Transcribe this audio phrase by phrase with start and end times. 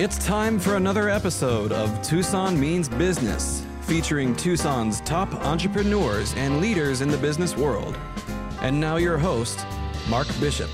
[0.00, 7.02] It's time for another episode of Tucson Means Business, featuring Tucson's top entrepreneurs and leaders
[7.02, 7.98] in the business world.
[8.62, 9.62] And now, your host,
[10.08, 10.70] Mark Bishop.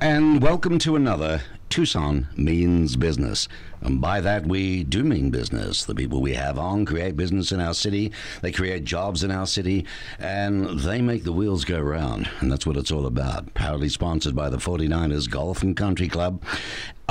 [0.00, 1.40] And welcome to another
[1.70, 3.48] Tucson Means Business.
[3.80, 5.84] And by that, we do mean business.
[5.84, 8.12] The people we have on create business in our city,
[8.42, 9.86] they create jobs in our city,
[10.18, 12.28] and they make the wheels go round.
[12.40, 13.54] And that's what it's all about.
[13.54, 16.42] Proudly sponsored by the 49ers Golf and Country Club.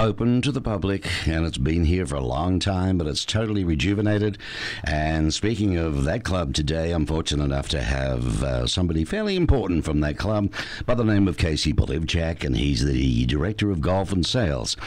[0.02, 3.65] Open to the public, and it's been here for a long time, but it's totally
[3.65, 4.37] rejuvenated.
[4.86, 9.83] And speaking of that club today, I'm fortunate enough to have uh, somebody fairly important
[9.83, 10.54] from that club
[10.86, 14.77] by the name of Casey Polivchak, and he's the director of golf and sales.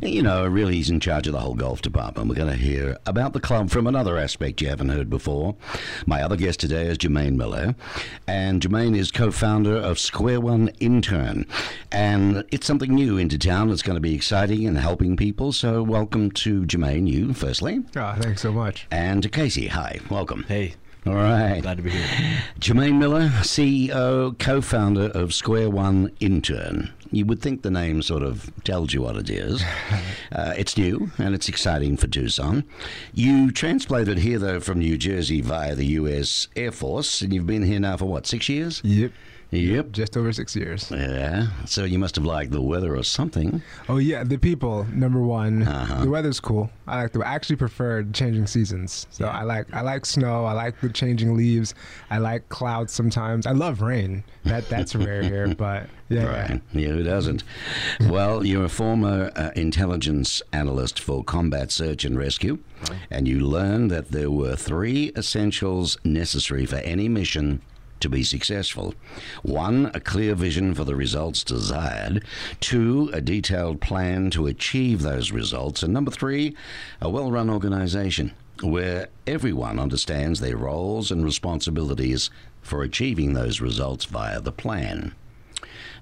[0.00, 2.30] And, you know, really, he's in charge of the whole golf department.
[2.30, 5.54] We're going to hear about the club from another aspect you haven't heard before.
[6.06, 7.74] My other guest today is Jermaine Miller,
[8.26, 11.44] and Jermaine is co founder of Square One Intern.
[11.90, 15.52] And it's something new into town that's going to be exciting and helping people.
[15.52, 17.80] So, welcome to Jermaine, you firstly.
[17.96, 18.86] Oh, thanks so much.
[18.90, 20.44] And to Casey, hi, welcome.
[20.48, 20.74] Hey,
[21.06, 21.60] All right.
[21.62, 22.06] glad to be here.
[22.60, 26.92] Jermaine Miller, CEO, co founder of Square One Intern.
[27.10, 29.62] You would think the name sort of tells you what it is.
[30.32, 32.64] Uh, it's new and it's exciting for Tucson.
[33.12, 36.48] You transplanted here, though, from New Jersey via the U.S.
[36.56, 38.80] Air Force, and you've been here now for what, six years?
[38.82, 39.12] Yep.
[39.52, 39.92] Yep.
[39.92, 40.90] Just over six years.
[40.90, 41.48] Yeah.
[41.66, 43.60] So you must have liked the weather or something.
[43.86, 45.64] Oh yeah, the people number one.
[45.68, 46.04] Uh-huh.
[46.04, 46.70] The weather's cool.
[46.86, 47.20] I like the.
[47.20, 49.06] I actually prefer changing seasons.
[49.10, 50.46] So I like I like snow.
[50.46, 51.74] I like the changing leaves.
[52.10, 53.46] I like clouds sometimes.
[53.46, 54.24] I love rain.
[54.44, 56.24] That that's rare here, but yeah.
[56.24, 56.62] Right.
[56.72, 57.44] Yeah, who doesn't?
[58.08, 62.58] well, you're a former uh, intelligence analyst for Combat Search and Rescue,
[63.10, 67.60] and you learned that there were three essentials necessary for any mission
[68.02, 68.94] to be successful.
[69.42, 72.24] One, a clear vision for the results desired.
[72.60, 75.82] Two, a detailed plan to achieve those results.
[75.82, 76.54] And number three,
[77.00, 82.30] a well run organization where everyone understands their roles and responsibilities
[82.60, 85.14] for achieving those results via the plan.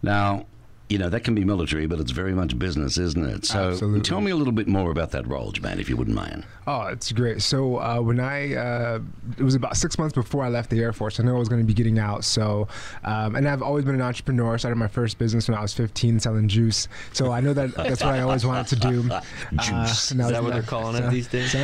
[0.03, 0.47] Now,
[0.91, 3.45] you know, that can be military, but it's very much business, isn't it?
[3.47, 4.01] So Absolutely.
[4.01, 6.45] tell me a little bit more about that role, man, if you wouldn't mind.
[6.67, 7.43] Oh, it's great.
[7.43, 8.99] So uh, when I, uh,
[9.39, 11.19] it was about six months before I left the Air Force.
[11.21, 12.25] I knew I was going to be getting out.
[12.25, 12.67] So,
[13.05, 14.55] um, and I've always been an entrepreneur.
[14.55, 16.89] I started my first business when I was 15, selling juice.
[17.13, 19.03] So I know that that's what I always wanted to do.
[19.63, 20.11] Juice.
[20.11, 21.55] and I Is that what in they're calling it these days?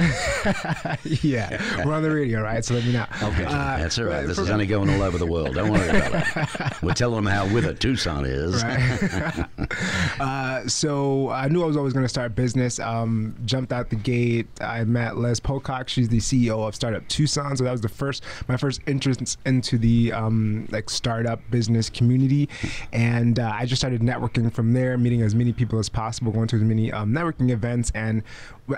[1.22, 2.64] yeah, we're on the radio, right?
[2.64, 3.06] So let me know.
[3.22, 4.26] Okay, Uh, that's all right.
[4.26, 5.54] This is only going all over the world.
[5.54, 6.82] Don't worry about it.
[6.82, 8.62] We're telling them how with it Tucson is.
[8.62, 8.98] Right.
[10.20, 12.78] uh, so I knew I was always going to start business.
[12.78, 14.46] Um, jumped out the gate.
[14.60, 15.88] I met Liz Pocock.
[15.88, 17.56] She's the CEO of Startup Tucson.
[17.56, 22.48] So that was the first, my first entrance into the um, like startup business community,
[22.92, 26.48] and uh, I just started networking from there, meeting as many people as possible, going
[26.48, 28.22] to as many um, networking events, and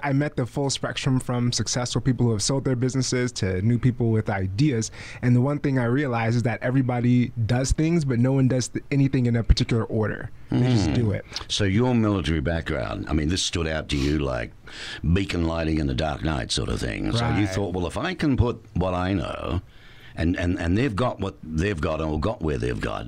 [0.03, 3.79] I met the full spectrum from successful people who have sold their businesses to new
[3.79, 4.91] people with ideas.
[5.23, 8.69] And the one thing I realized is that everybody does things, but no one does
[8.69, 10.28] th- anything in a particular order.
[10.51, 10.95] They just hmm.
[10.95, 11.27] do it.
[11.49, 14.53] So your military background, I mean, this stood out to you like
[15.13, 17.13] beacon lighting in the dark night sort of thing.
[17.13, 19.61] So you thought, well, if I can put what I know,
[20.17, 23.07] and, and, and they've got what they've got or got where they've got,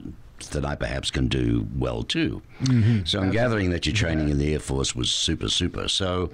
[0.49, 2.43] that I perhaps can do well too.
[3.05, 5.89] So I'm gathering that your training in the Air Force was super, super.
[5.89, 6.31] So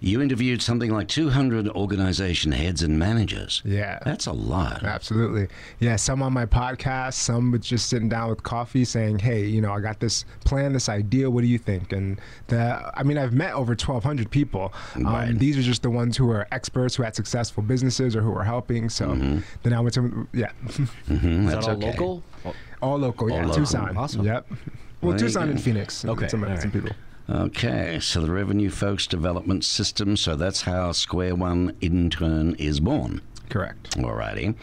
[0.00, 3.62] you interviewed something like 200 organization heads and managers.
[3.64, 3.98] Yeah.
[4.04, 4.82] That's a lot.
[4.84, 5.48] Absolutely.
[5.80, 9.60] Yeah, some on my podcast, some with just sitting down with coffee saying, hey, you
[9.60, 11.30] know, I got this plan, this idea.
[11.30, 11.92] What do you think?
[11.92, 14.72] And the, I mean, I've met over 1,200 people.
[14.94, 15.38] Um, Right.
[15.38, 18.44] These are just the ones who are experts, who had successful businesses or who were
[18.44, 18.88] helping.
[18.90, 19.14] So
[19.62, 20.52] then I went to, yeah,
[21.08, 21.90] Mhm, Is that's that all okay.
[21.92, 22.22] local?
[22.82, 23.30] All local.
[23.30, 23.54] Yeah, local.
[23.54, 23.96] Tucson.
[23.96, 24.24] Awesome.
[24.24, 24.46] Yep.
[25.02, 26.04] Well, There Tucson and Phoenix.
[26.04, 26.90] Okay, Some, all some people.
[27.28, 33.20] Okay, so the Revenue Folks Development System, so that's how Square One Intern is born.
[33.48, 33.96] Correct.
[33.96, 34.54] Alrighty.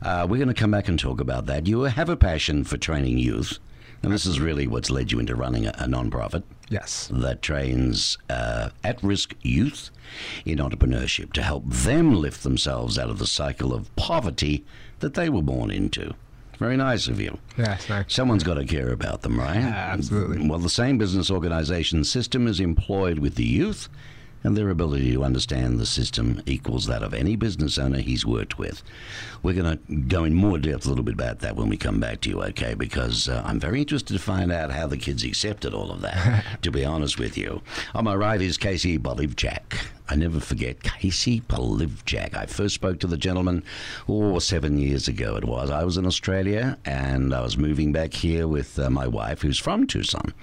[0.00, 1.66] Uh, we're going to come back and talk about that.
[1.66, 3.58] You have a passion for training youth,
[4.02, 7.08] and this is really what's led you into running a, a non-profit Yes.
[7.12, 9.90] that trains uh, at-risk youth
[10.44, 14.64] in entrepreneurship to help them lift themselves out of the cycle of poverty
[15.00, 16.14] that they were born into.
[16.62, 17.36] Very nice of you.
[17.58, 18.14] Yeah, Nice.
[18.14, 19.56] Someone's got to care about them, right?
[19.56, 20.46] absolutely.
[20.48, 23.88] Well, the same business organization system is employed with the youth,
[24.44, 28.58] and their ability to understand the system equals that of any business owner he's worked
[28.58, 28.82] with.
[29.42, 32.00] We're going to go in more depth a little bit about that when we come
[32.00, 32.74] back to you, okay?
[32.74, 36.44] Because uh, I'm very interested to find out how the kids accepted all of that,
[36.62, 37.60] to be honest with you.
[37.94, 39.84] On my right is Casey Polivchak.
[40.08, 42.36] I never forget Casey Polivchak.
[42.36, 43.62] I first spoke to the gentleman,
[44.08, 45.70] oh, seven years ago it was.
[45.70, 49.58] I was in Australia and I was moving back here with uh, my wife, who's
[49.58, 50.34] from Tucson.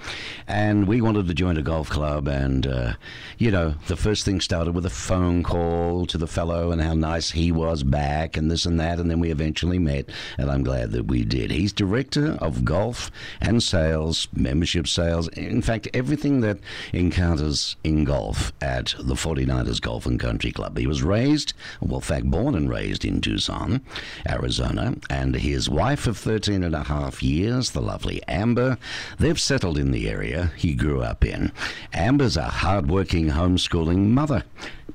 [0.48, 2.28] And we wanted to join a golf club.
[2.28, 2.94] And, uh,
[3.38, 6.94] you know, the first thing started with a phone call to the fellow and how
[6.94, 9.00] nice he was back and this and that.
[9.00, 10.10] And then we eventually met.
[10.38, 11.52] And I'm glad that we did.
[11.52, 13.12] He's director of golf
[13.42, 15.28] and sales, membership sales.
[15.30, 16.60] In fact, everything that
[16.94, 19.16] encounters in golf at the
[19.60, 20.78] 49ers Golf and Country Club.
[20.78, 23.82] He was raised, well, in fact, born and raised in Tucson,
[24.28, 28.78] Arizona, and his wife of 13 and a half years, the lovely Amber,
[29.18, 31.52] they've settled in the area he grew up in.
[31.94, 34.44] Amber's a hard-working homeschooling mother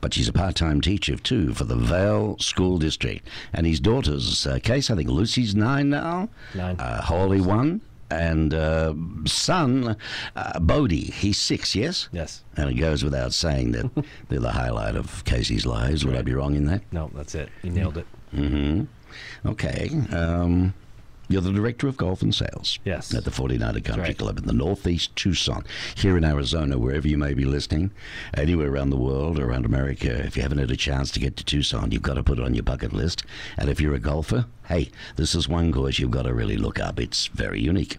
[0.01, 3.27] but she's a part-time teacher too for the Vail School District.
[3.55, 6.29] And his daughter's uh, case, I think Lucy's nine now.
[6.55, 6.77] Nine.
[6.79, 7.81] Uh, Holy One.
[8.15, 8.95] And uh,
[9.25, 9.97] son,
[10.37, 12.09] uh, Bodie, he's six, yes?
[12.13, 12.43] Yes.
[12.57, 16.05] And it goes without saying that they're the highlight of Casey's lives.
[16.05, 16.83] Would I be wrong in that?
[16.93, 17.49] No, that's it.
[17.63, 18.07] You nailed it.
[18.35, 19.49] Mm-hmm.
[19.49, 19.91] Okay.
[20.13, 20.75] Um,
[21.29, 22.79] you're the director of golf and sales.
[22.85, 23.15] Yes.
[23.15, 24.19] At the 49er Country right.
[24.19, 25.65] Club in the Northeast Tucson,
[25.97, 27.93] here in Arizona, wherever you may be listening,
[28.35, 30.11] anywhere around the world, or around America.
[30.11, 32.45] If you haven't had a chance to get to Tucson, you've got to put it
[32.45, 33.25] on your bucket list.
[33.57, 36.81] And if you're a golfer, hey, this is one course you've got to really look
[36.81, 36.99] up.
[36.99, 37.99] It's very unique.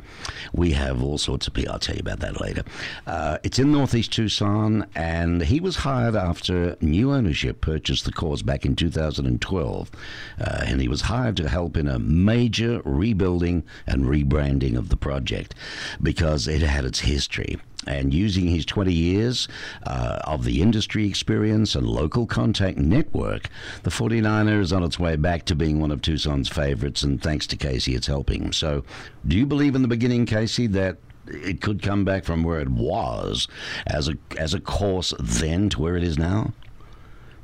[0.53, 1.73] We have all sorts of people.
[1.73, 2.63] I'll tell you about that later.
[3.05, 8.41] Uh, it's in Northeast Tucson, and he was hired after new ownership purchased the course
[8.41, 9.91] back in 2012.
[10.39, 14.97] Uh, and he was hired to help in a major rebuilding and rebranding of the
[14.97, 15.53] project
[16.01, 17.57] because it had its history
[17.87, 19.47] and using his 20 years
[19.85, 23.49] uh, of the industry experience and local contact network,
[23.83, 27.47] the 49er is on its way back to being one of Tucson's favorites, and thanks
[27.47, 28.51] to Casey, it's helping.
[28.51, 28.83] So,
[29.27, 30.97] do you believe in the beginning, Casey, that
[31.27, 33.47] it could come back from where it was
[33.87, 36.53] as a as a course then to where it is now?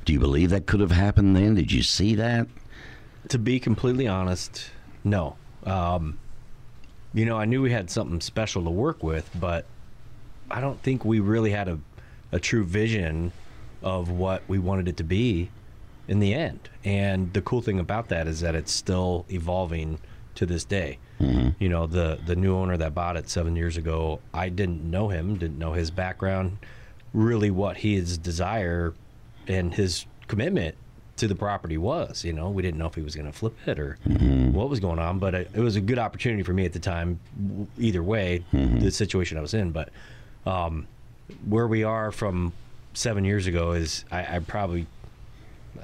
[0.04, 1.54] Do you believe that could have happened then?
[1.54, 2.48] Did you see that?
[3.28, 4.70] To be completely honest,
[5.04, 5.36] no.
[5.64, 6.18] Um,
[7.14, 9.66] you know, I knew we had something special to work with, but
[10.50, 11.78] I don't think we really had a,
[12.30, 13.32] a true vision
[13.82, 15.50] of what we wanted it to be
[16.08, 16.68] in the end.
[16.84, 19.98] And the cool thing about that is that it's still evolving
[20.34, 20.98] to this day.
[21.20, 21.50] Mm-hmm.
[21.58, 25.08] You know, the the new owner that bought it seven years ago, I didn't know
[25.08, 26.58] him, didn't know his background,
[27.12, 28.94] really what his desire
[29.46, 30.74] and his commitment
[31.16, 32.24] to the property was.
[32.24, 34.52] You know, we didn't know if he was going to flip it or mm-hmm.
[34.52, 36.80] what was going on, but it, it was a good opportunity for me at the
[36.80, 37.20] time.
[37.78, 38.80] Either way, mm-hmm.
[38.80, 39.90] the situation I was in, but
[40.46, 40.86] um,
[41.46, 42.52] where we are from
[42.94, 44.86] seven years ago is I, I probably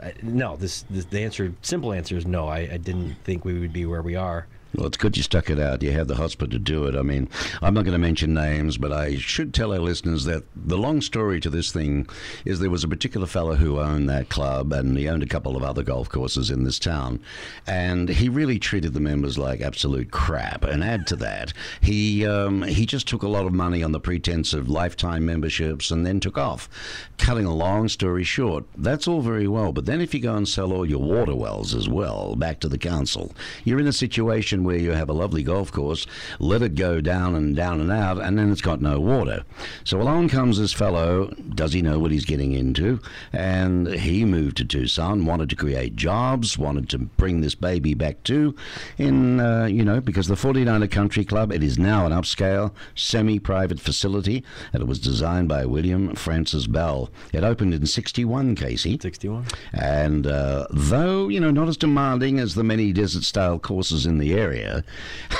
[0.03, 0.57] I, no.
[0.57, 2.49] This, this the answer, simple answer is no.
[2.49, 4.47] I, I didn't think we would be where we are.
[4.75, 5.83] Well, it's good you stuck it out.
[5.83, 6.95] You had the hospital to do it.
[6.95, 7.29] I mean,
[7.63, 11.01] I'm not going to mention names, but I should tell our listeners that the long
[11.01, 12.07] story to this thing
[12.45, 15.57] is there was a particular fellow who owned that club, and he owned a couple
[15.57, 17.19] of other golf courses in this town,
[17.67, 20.65] and he really treated the members like absolute crap.
[20.65, 24.01] And add to that, he um, he just took a lot of money on the
[24.01, 26.69] pretense of lifetime memberships, and then took off.
[27.17, 30.47] Cutting a long story short, that's all very well, but then if you go and
[30.47, 33.33] sell all your water wells as well back to the council,
[33.65, 36.07] you're in a situation where you have a lovely golf course,
[36.39, 39.45] let it go down and down and out, and then it's got no water.
[39.85, 41.33] So along comes this fellow.
[41.55, 43.01] Does he know what he's getting into?
[43.33, 48.23] And he moved to Tucson, wanted to create jobs, wanted to bring this baby back
[48.23, 48.55] too,
[48.97, 53.81] in uh, you know because the 49er Country Club it is now an upscale, semi-private
[53.81, 57.11] facility, and it was designed by William Francis Bell.
[57.33, 58.99] It opened in '61, Casey.
[59.01, 59.47] Sixty-one.
[59.73, 64.19] And uh, though, you know, not as demanding as the many desert style courses in
[64.19, 64.48] the area,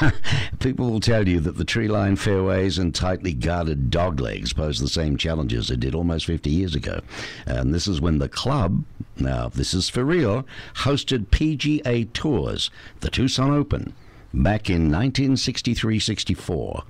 [0.59, 4.79] people will tell you that the tree lined fairways and tightly guarded dog legs pose
[4.81, 7.01] the same challenges it did almost 50 years ago.
[7.47, 8.85] And this is when the club,
[9.17, 10.47] now this is for real,
[10.77, 13.95] hosted PGA tours, the Tucson Open.
[14.35, 16.85] Back in 1963 64.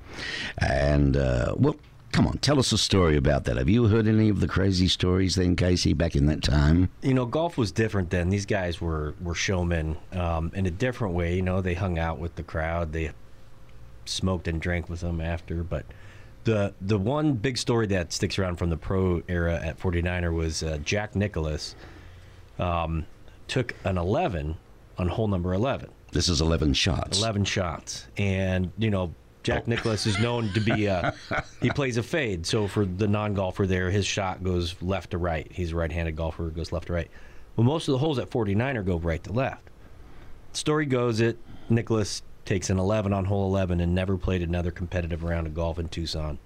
[0.59, 1.77] And, uh, well,
[2.13, 3.57] come on, tell us a story about that.
[3.57, 6.91] Have you heard any of the crazy stories then, Casey, back in that time?
[7.03, 8.29] You know, golf was different then.
[8.29, 11.37] These guys were were showmen um, in a different way.
[11.37, 12.93] You know, they hung out with the crowd.
[12.93, 13.13] They
[14.05, 15.63] smoked and drank with them after.
[15.63, 15.87] But
[16.45, 20.63] the the one big story that sticks around from the pro era at 49er was
[20.63, 21.75] uh, Jack Nicklaus
[22.59, 23.07] um,
[23.47, 24.57] took an 11
[24.99, 25.91] on hole number 11.
[26.13, 27.19] This is 11 shots.
[27.19, 28.07] 11 shots.
[28.17, 29.15] And, you know,
[29.49, 31.13] Jack Nicklaus is known to be uh
[31.63, 32.47] he plays a fade.
[32.47, 35.51] So for the non-golfer there, his shot goes left to right.
[35.51, 37.11] He's a right-handed golfer, goes left to right.
[37.57, 39.63] Well, most of the holes at 49er go right to left.
[40.53, 41.39] Story goes that
[41.69, 45.79] Nicklaus takes an 11 on hole 11 and never played another competitive round of golf
[45.79, 46.39] in Tucson.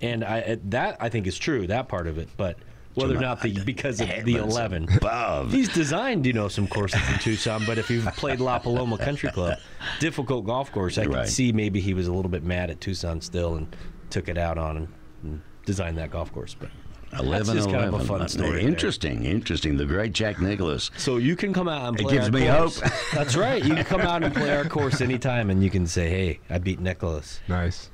[0.00, 2.58] And I that I think is true, that part of it, but
[2.94, 4.86] whether or not the because of the eleven.
[4.96, 5.52] above.
[5.52, 9.30] He's designed, you know, some courses in Tucson, but if you've played La Paloma Country
[9.30, 9.58] Club,
[10.00, 11.28] difficult golf course, I Right.
[11.28, 13.74] see maybe he was a little bit mad at Tucson still and
[14.10, 14.88] took it out on and,
[15.22, 16.54] and designed that golf course.
[16.58, 16.70] But
[17.18, 18.58] 11 just kind of a fun story there.
[18.60, 19.76] Interesting, interesting.
[19.76, 20.90] The great Jack Nicklaus.
[20.96, 22.80] so you can come out and It gives our me course.
[22.80, 22.92] hope.
[23.12, 23.62] That's right.
[23.62, 26.56] You can come out and play our course anytime, and you can say, "Hey, I
[26.58, 27.90] beat Nicklaus." Nice.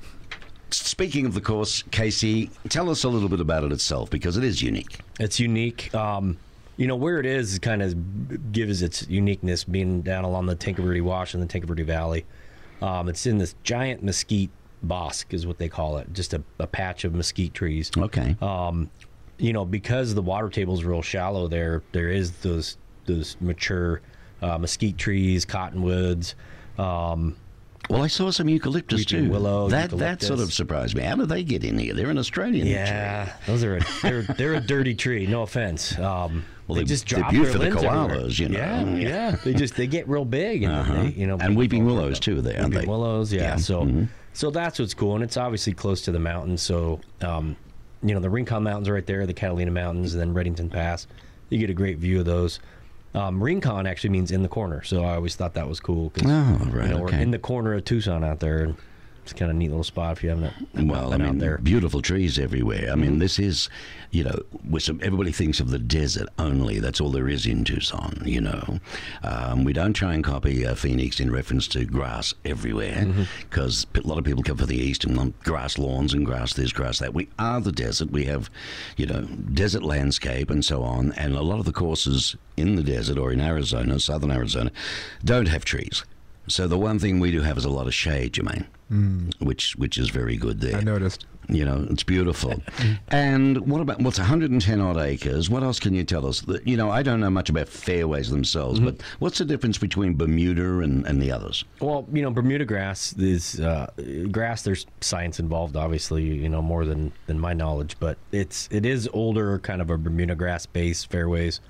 [0.71, 4.43] Speaking of the course, Casey, tell us a little bit about it itself because it
[4.43, 4.99] is unique.
[5.19, 5.93] It's unique.
[5.95, 6.37] Um,
[6.77, 10.77] you know where it is kind of gives its uniqueness, being down along the Tanque
[10.77, 12.25] Verde Wash in the Tanque Verde Valley.
[12.81, 14.49] Um, it's in this giant mesquite
[14.83, 17.91] bosque, is what they call it, just a, a patch of mesquite trees.
[17.97, 18.37] Okay.
[18.41, 18.89] Um,
[19.37, 24.01] you know, because the water table is real shallow there, there is those those mature
[24.41, 26.35] uh, mesquite trees, cottonwoods.
[26.77, 27.35] Um,
[27.89, 29.29] well, I saw some eucalyptus too.
[29.29, 31.01] willow, that that sort of surprised me.
[31.03, 31.93] How do they get in here?
[31.93, 32.73] They're an Australian tree.
[32.75, 35.25] yeah, those are a, they're they're a dirty tree.
[35.27, 35.97] No offense.
[35.97, 38.07] Um, Well, they they- just they're drop their for the limbs everywhere.
[38.19, 38.57] koalas, you know.
[38.59, 38.95] Yeah, Yeah.
[39.31, 39.35] yeah.
[39.43, 41.01] They just they get real big, and Uh-huh.
[41.03, 42.91] they, you know, And weeping willows, too, there, aren't Weeping they?
[42.91, 43.41] willows, yeah.
[43.41, 43.55] Yeah.
[43.55, 44.07] So Mhm.
[44.33, 46.61] so that's what's cool, and it's obviously close to the mountains.
[46.61, 47.55] So um,
[48.03, 51.07] you know, the Rincon Mountains are right there, the Catalina Mountains, and then Redington Pass.
[51.49, 52.59] You get a great view of those.
[53.15, 56.11] Um, Rincon actually means in the corner, so I always thought that was cool.
[56.11, 58.75] 'cause, Oh, right, You know, we're in the corner of Tucson out there, and
[59.31, 60.53] it's kind of neat little spot if you haven't
[60.87, 61.55] Well, I mean, there.
[61.55, 61.63] Mm-hmm.
[61.63, 62.89] beautiful trees everywhere.
[62.91, 63.69] I mean, this is,
[64.11, 66.79] you know, with some, everybody thinks of the desert only.
[66.79, 68.79] That's all there is in Tucson, you know.
[69.23, 73.23] Um, we don't try and copy uh, Phoenix in reference to grass everywhere Mm-hmm.
[73.49, 76.53] because a lot of people come from the east and want grass lawns and grass
[76.53, 77.13] this, grass that.
[77.13, 78.09] We are the desert.
[78.11, 78.49] We have,
[78.97, 79.21] you know,
[79.53, 81.11] desert landscape and so on.
[81.13, 84.71] And a lot of the courses in the desert or in Arizona, southern Arizona,
[85.23, 86.03] don't have trees.
[86.49, 88.65] So the one thing we do have is a lot of shade, Jermaine,
[89.39, 90.77] which which is very good there.
[90.77, 91.25] I noticed.
[91.51, 92.61] You know, it's beautiful.
[93.09, 95.49] and what about what's 110 odd acres?
[95.49, 96.41] What else can you tell us?
[96.41, 100.13] That- You know, I don't know much about fairways themselves, but what's the difference between
[100.15, 101.65] Bermuda and, and the others?
[101.81, 103.87] Well, you know, Bermuda grass is uh,
[104.31, 104.61] grass.
[104.61, 106.21] There's science involved, obviously.
[106.23, 109.97] You know more than than my knowledge, but it's it is older, kind of a
[109.97, 111.61] Bermuda grass base fairways.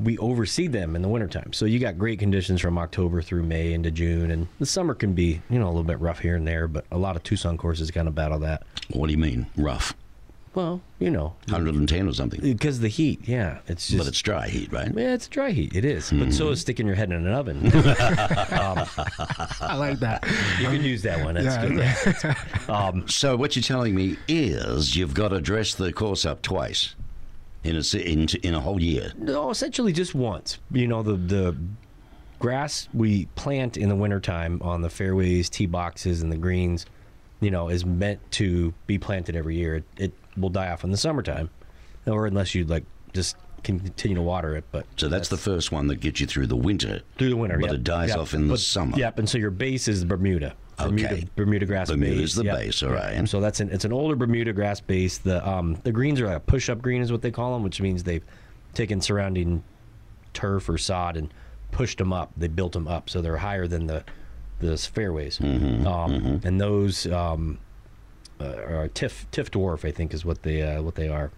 [0.00, 3.72] We oversee them in the wintertime, so you got great conditions from October through May
[3.72, 6.46] into June, and the summer can be you know a little bit rough here and
[6.46, 8.62] there, but a lot of Tucson courses kind of battle that.
[8.92, 9.46] What do you mean?
[9.56, 9.94] Rough.
[10.54, 12.40] Well, you know, 110 or something.
[12.40, 13.20] because of the heat.
[13.28, 14.90] Yeah, it's just but it's dry heat, right?
[14.96, 15.74] yeah, it's dry heat.
[15.76, 17.60] It is, but so is sticking your head in an oven.
[17.74, 20.24] I like that.
[20.60, 21.34] you can use that one.
[21.34, 22.04] That's Yeah.
[22.22, 22.36] good.
[22.74, 26.94] Um, So what you're telling me is you've got to dress the course up twice
[27.64, 29.12] in a in, in a whole year.
[29.18, 30.58] No, essentially just once.
[30.70, 31.56] You know, the the
[32.38, 36.86] grass we plant in the wintertime on the fairways, tee boxes, and the greens,
[37.40, 39.76] you know, is meant to be planted every year.
[39.76, 41.50] It, it will die off in the summertime,
[42.06, 44.64] or unless you like just continue to water it.
[44.70, 47.00] But So that's, the first one that gets you through the winter.
[47.18, 47.74] through the winter, But yep.
[47.74, 48.18] it dies Yep.
[48.18, 48.96] off in the summer.
[48.96, 50.54] Yep, and so your base is Bermuda.
[50.78, 51.28] Bermuda, Okay.
[51.36, 52.24] Bermuda grass Bermuda's base.
[52.30, 52.56] Is the yep.
[52.58, 53.28] base, all right.
[53.28, 55.18] So that's an it's an older Bermuda grass base.
[55.18, 57.62] The um the greens are like a push up green is what they call them,
[57.62, 58.24] which means they've
[58.74, 59.62] taken surrounding
[60.34, 61.32] turf or sod and
[61.72, 62.32] pushed them up.
[62.36, 64.04] They built them up so they're higher than the
[64.60, 65.38] the fairways.
[65.38, 67.58] Mm-hmm, um, And those um,
[68.40, 71.30] uh, are tiff tiff dwarf, I think, is what they uh, what they are.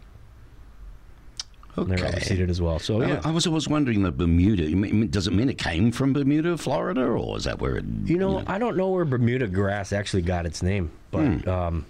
[1.77, 2.19] They're Okay.
[2.19, 2.79] overseeded as well.
[2.79, 3.21] So I- yeah.
[3.25, 4.65] I was always wondering that Bermuda.
[4.77, 7.85] mean- Does it mean it came from Bermuda, Florida, or is that where it?
[8.05, 11.85] You know, I don't know where Bermuda grass actually got its name, but um,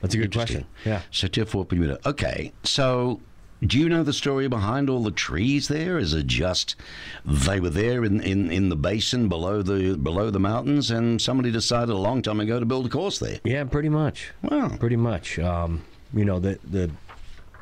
[0.00, 0.38] that's a good Hmm.
[0.38, 0.64] Question.
[0.84, 1.00] Yeah.
[1.10, 1.98] So Tiffort, Bermuda.
[2.06, 3.20] Okay, so
[3.66, 5.98] do you know the story behind all the trees there?
[5.98, 6.76] Is it just
[7.24, 11.50] they were there in, in, in the basin below the below the mountains, and somebody
[11.50, 13.40] decided a long time ago to build a course there?
[13.42, 14.30] Yeah, pretty much.
[14.42, 14.68] Wow.
[14.78, 15.38] Pretty much.
[15.40, 15.82] Um,
[16.14, 16.90] you know, the, the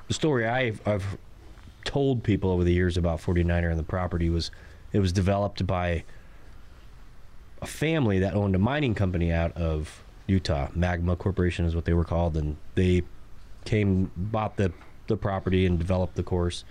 [0.09, 1.17] the story I've, I've
[1.87, 4.50] told people over the years about 49er and the property was
[4.93, 6.05] it was developed by
[7.62, 10.69] a family that owned a mining company out of Utah.
[10.75, 13.02] Magma Corporation is what they were called, and they
[13.64, 14.73] came bought the
[15.07, 16.64] the property and developed the course.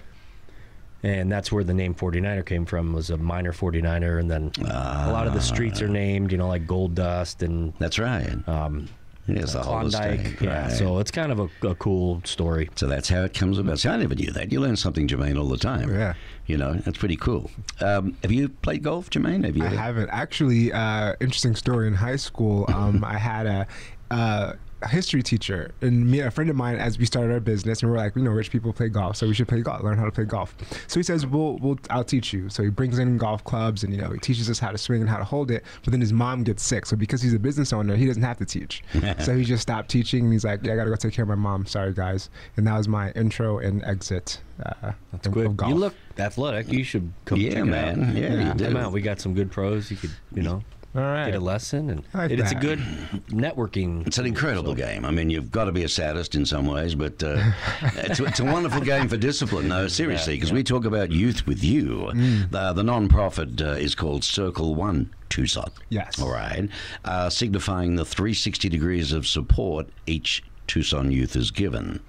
[1.03, 2.91] And that's where the name 49er came from.
[2.93, 6.47] Was a miner 49er, and then a lot of the streets are named, you know,
[6.47, 8.35] like Gold Dust and That's right.
[8.47, 8.89] um,
[9.27, 10.19] yes, the whole Klondike.
[10.19, 10.71] estate, Yeah, right.
[10.71, 12.69] so it's kind of a, a cool story.
[12.75, 13.79] So that's how it comes about.
[13.79, 14.51] See, I never knew that.
[14.51, 15.89] You learn something, Jermaine, all the time.
[15.89, 16.13] Yeah.
[16.45, 17.49] You know, that's pretty cool.
[17.81, 19.45] Um, have you played golf, Jermaine?
[19.45, 19.63] Have you?
[19.65, 20.71] I haven't actually.
[20.71, 21.87] Uh, interesting story.
[21.87, 23.67] In high school, um, I had a.
[24.11, 24.53] Uh,
[24.89, 27.97] history teacher, and me, a friend of mine, as we started our business, and we're
[27.97, 30.11] like, you know, rich people play golf, so we should play golf, learn how to
[30.11, 30.55] play golf.
[30.87, 33.93] So he says, "We'll, we'll, I'll teach you." So he brings in golf clubs, and
[33.93, 35.63] you know, he teaches us how to swing and how to hold it.
[35.83, 38.37] But then his mom gets sick, so because he's a business owner, he doesn't have
[38.37, 38.83] to teach.
[39.19, 41.29] so he just stopped teaching, and he's like, "Yeah, I gotta go take care of
[41.29, 41.65] my mom.
[41.65, 44.39] Sorry, guys." And that was my intro and exit.
[44.63, 45.45] Uh, That's of- good.
[45.47, 45.69] of golf.
[45.69, 46.71] You look athletic.
[46.71, 48.03] You should come Yeah, check it man.
[48.09, 48.15] out.
[48.15, 48.65] Yeah, you.
[48.65, 48.91] Come out.
[48.93, 49.91] We got some good pros.
[49.91, 50.63] You could, you know,
[50.95, 51.25] All right.
[51.25, 52.79] get a lesson, and like it- it's a good
[53.29, 54.05] networking.
[54.07, 55.05] It's an incredible game.
[55.05, 57.51] I mean, you've got to be a sadist in some ways, but uh,
[57.97, 59.67] it's, it's a wonderful game for discipline.
[59.67, 62.11] No, seriously, because we talk about youth with you.
[62.49, 65.71] The, the non-profit uh, is called Circle One Tucson.
[65.89, 66.21] Yes.
[66.21, 66.69] All right,
[67.03, 71.99] uh, signifying the 360 degrees of support each Tucson youth is given.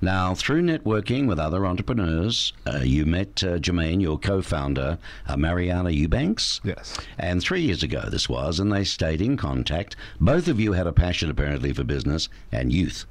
[0.00, 5.90] Now, through networking with other entrepreneurs, uh, you met uh, Jermaine, your co-founder, uh, Mariana
[5.90, 6.60] Eubanks.
[6.62, 6.98] Yes.
[7.18, 9.96] And three years ago, this was, and they stayed in contact.
[10.20, 13.06] Both of you had a passion, apparently, for business and youth.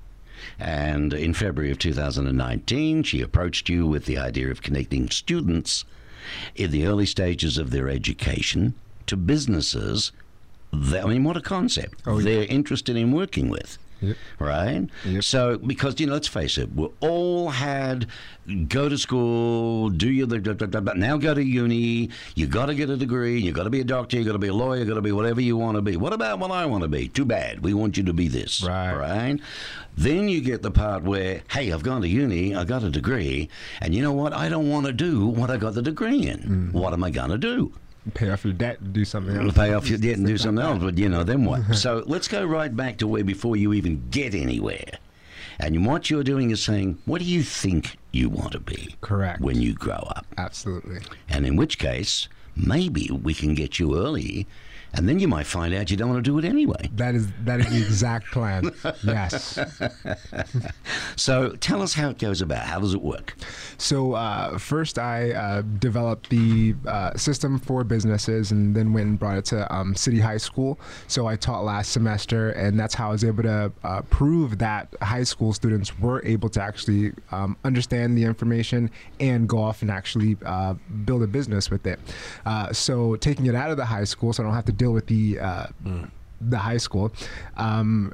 [0.59, 5.85] And in February of 2019, she approached you with the idea of connecting students
[6.55, 8.75] in the early stages of their education
[9.07, 10.11] to businesses.
[10.71, 12.01] That, I mean, what a concept!
[12.05, 12.25] Oh, yeah.
[12.25, 13.77] They're interested in working with.
[14.01, 14.17] Yep.
[14.39, 14.89] Right?
[15.05, 15.23] Yep.
[15.23, 18.07] So, because, you know, let's face it, we all had
[18.67, 22.97] go to school, do your, the- now go to uni, you got to get a
[22.97, 24.95] degree, you got to be a doctor, you got to be a lawyer, you got
[24.95, 25.97] to be whatever you want to be.
[25.97, 27.07] What about what I want to be?
[27.07, 27.63] Too bad.
[27.63, 28.61] We want you to be this.
[28.63, 28.93] Right.
[28.93, 29.39] Right?
[29.97, 33.49] Then you get the part where, hey, I've gone to uni, I got a degree,
[33.81, 34.33] and you know what?
[34.33, 36.37] I don't want to do what I got the degree in.
[36.39, 36.71] Mm-hmm.
[36.77, 37.73] What am I going to do?
[38.13, 39.53] Pay off your debt and do something else.
[39.55, 41.75] pay off your debt and do something else, but you know, then what?
[41.75, 44.99] so let's go right back to where before you even get anywhere.
[45.59, 49.41] And what you're doing is saying, what do you think you want to be Correct.
[49.41, 50.25] when you grow up?
[50.37, 50.99] Absolutely.
[51.29, 54.47] And in which case, maybe we can get you early,
[54.95, 56.89] and then you might find out you don't want to do it anyway.
[56.95, 58.71] That is that is the exact plan.
[59.03, 59.59] Yes.
[61.15, 62.65] So tell us how it goes about.
[62.65, 63.35] How does it work?
[63.77, 69.19] So uh, first, I uh, developed the uh, system for businesses, and then went and
[69.19, 70.79] brought it to um, City High School.
[71.07, 74.93] So I taught last semester, and that's how I was able to uh, prove that
[75.01, 79.91] high school students were able to actually um, understand the information and go off and
[79.91, 80.73] actually uh,
[81.05, 81.99] build a business with it.
[82.45, 84.93] Uh, so taking it out of the high school, so I don't have to deal
[84.93, 85.67] with the uh,
[86.41, 87.11] the high school.
[87.57, 88.13] Um,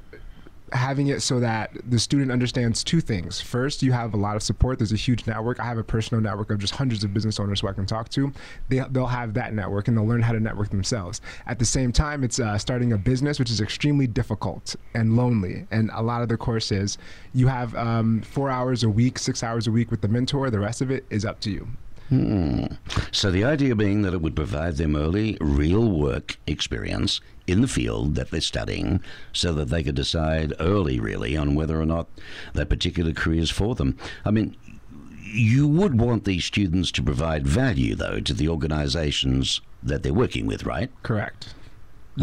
[0.74, 3.42] having it so that the student understands two things.
[3.42, 4.80] First, you have a lot of support.
[4.80, 5.60] There's a huge network.
[5.60, 8.08] I have a personal network of just hundreds of business owners who I can talk
[8.12, 8.32] to.
[8.70, 11.20] They, they'll have that network and they'll learn how to network themselves.
[11.46, 15.68] At the same time, it's uh, starting a business, which is extremely difficult and lonely.
[15.72, 16.98] And a lot of the courses,
[17.34, 20.50] you have um, four hours a week, six hours a week with the mentor.
[20.50, 21.68] The rest of it is up to you.
[22.12, 22.66] Hmm.
[23.12, 27.70] So the idea being that it would provide them early real work experience in the
[27.70, 32.10] field that they're studying so that they could decide early really on whether or not
[32.52, 33.98] that particular career is for them.
[34.26, 34.58] I mean,
[35.22, 40.46] you would want these students to provide value though to the organizations that they're working
[40.46, 40.92] with, right?
[41.04, 41.54] Correct.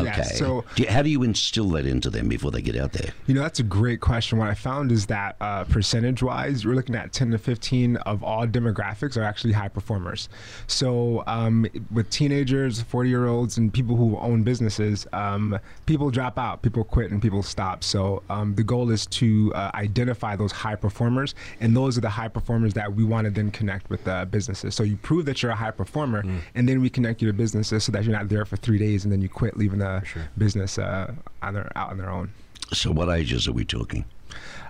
[0.01, 0.23] Okay.
[0.37, 3.11] So Do you- how do you instill that into them before they get out there?
[3.27, 4.39] You know, that's a great question.
[4.39, 8.23] What I found is that uh, percentage wise, we're looking at 10 to 15 of
[8.23, 10.29] all demographics are actually high performers.
[10.67, 16.39] So, um, with teenagers, 40 year olds, and people who own businesses, um, people drop
[16.39, 17.83] out, people quit, and people stop.
[17.85, 22.09] So, um, the goal is to uh, identify those high performers, and those are the
[22.11, 24.75] high performers that we want to then connect with uh, businesses.
[24.75, 27.85] So, you prove that you're a high performer, and then we connect you to businesses
[27.85, 29.88] so that you're not there for three days and then you quit, leaving the
[30.37, 32.31] business uh, on their, out on their own.
[32.73, 34.05] So what ages are we talking?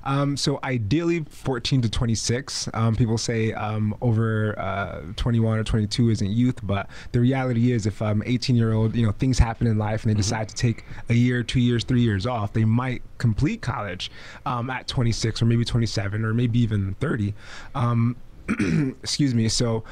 [0.05, 2.69] Um, so ideally 14 to 26.
[2.73, 7.87] Um, people say um, over uh, 21 or 22 isn't youth, but the reality is
[7.87, 10.55] if I'm 18 year old, you know, things happen in life and they decide to
[10.55, 14.11] take a year, two years, three years off, they might complete college
[14.47, 17.35] um, at 26 or maybe 27 or maybe even 30.
[17.75, 18.17] Um,
[19.03, 19.49] excuse me.
[19.49, 19.85] So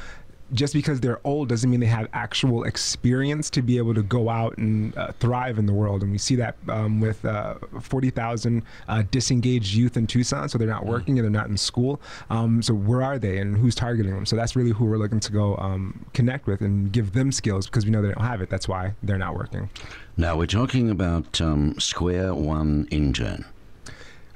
[0.53, 4.29] just because they're old doesn't mean they have actual experience to be able to go
[4.29, 6.03] out and uh, thrive in the world.
[6.03, 10.49] And we see that um, with uh, 40,000 uh, disengaged youth in Tucson.
[10.49, 12.01] So they're not working and they're not in school.
[12.31, 14.27] Um, so where are they and who's targeting them?
[14.27, 17.67] So that's really who we're looking to go um, connect with and give them skills
[17.67, 18.49] because we know they don't have it.
[18.49, 19.69] That's why they're not working.
[20.17, 23.45] Now we're talking about um, Square One Intern.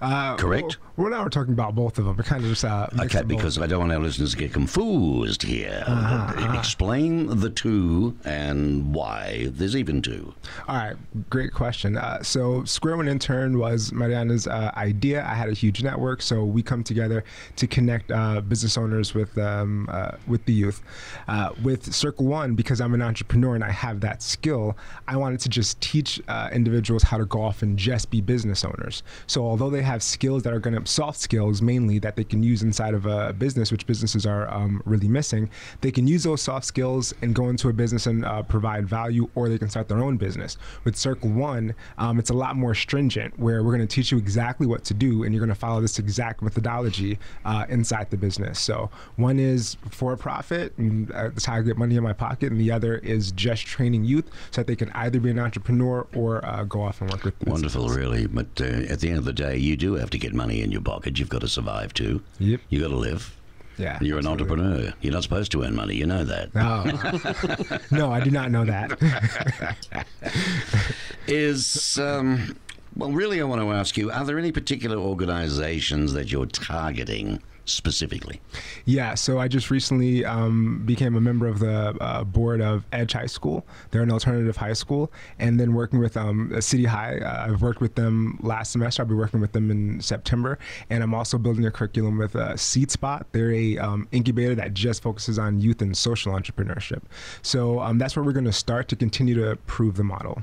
[0.01, 0.79] Uh, Correct?
[0.81, 2.17] Well, now we're talking about both of them.
[2.17, 5.43] We're kind of just uh, Okay, because I don't want our listeners to get confused
[5.43, 5.85] here.
[5.87, 10.35] Uh-huh, Explain the two and why there's even two.
[10.69, 10.97] All right,
[11.31, 11.97] great question.
[11.97, 15.25] Uh, so, Square One Intern was Mariana's uh, idea.
[15.25, 17.25] I had a huge network, so we come together
[17.57, 20.83] to connect uh, business owners with um, uh, with the youth.
[21.29, 24.77] Uh, with Circle One, because I'm an entrepreneur and I have that skill,
[25.09, 28.65] I wanted to just teach uh, individuals how to go off and just be business
[28.65, 29.03] owners.
[29.27, 32.43] So, although they have skills that are going to soft skills mainly that they can
[32.43, 35.49] use inside of a business, which businesses are um, really missing,
[35.81, 39.29] they can use those soft skills and go into a business and uh, provide value,
[39.35, 40.57] or they can start their own business.
[40.85, 44.19] With Circle One, um, it's a lot more stringent, where we're going to teach you
[44.19, 48.17] exactly what to do, and you're going to follow this exact methodology uh, inside the
[48.17, 48.59] business.
[48.59, 52.51] So one is for profit, and uh, that's how I get money in my pocket,
[52.53, 56.07] and the other is just training youth so that they can either be an entrepreneur
[56.15, 57.35] or uh, go off and work with.
[57.47, 58.27] Wonderful, really.
[58.27, 60.70] But uh, at the end of the day, you do have to get money in
[60.71, 61.19] your pocket.
[61.19, 62.23] You've got to survive too.
[62.39, 62.61] Yep.
[62.69, 63.37] You got to live.
[63.79, 64.53] Yeah, You're an absolutely.
[64.57, 64.95] entrepreneur.
[65.01, 65.95] You're not supposed to earn money.
[65.95, 66.51] You know that.
[66.55, 67.79] Oh.
[67.97, 70.07] no, I do not know that.
[71.27, 72.57] Is um,
[72.97, 77.41] well, really, I want to ask you: Are there any particular organisations that you're targeting
[77.71, 78.41] specifically?
[78.85, 83.13] Yeah, so I just recently um, became a member of the uh, board of Edge
[83.13, 83.67] High School.
[83.91, 87.19] They're an alternative high school, and then working with um, City High.
[87.19, 89.03] Uh, I've worked with them last semester.
[89.03, 90.59] I'll be working with them in September,
[90.91, 93.27] and I'm also building a curriculum with uh, Seed Spot.
[93.33, 97.03] They're a um, incubator that just focuses on youth and social entrepreneurship.
[97.43, 100.43] So um, that's where we're going to start to continue to prove the model.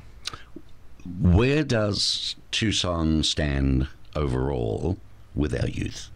[1.22, 4.98] Where does Tucson stand overall
[5.36, 6.10] with our youth?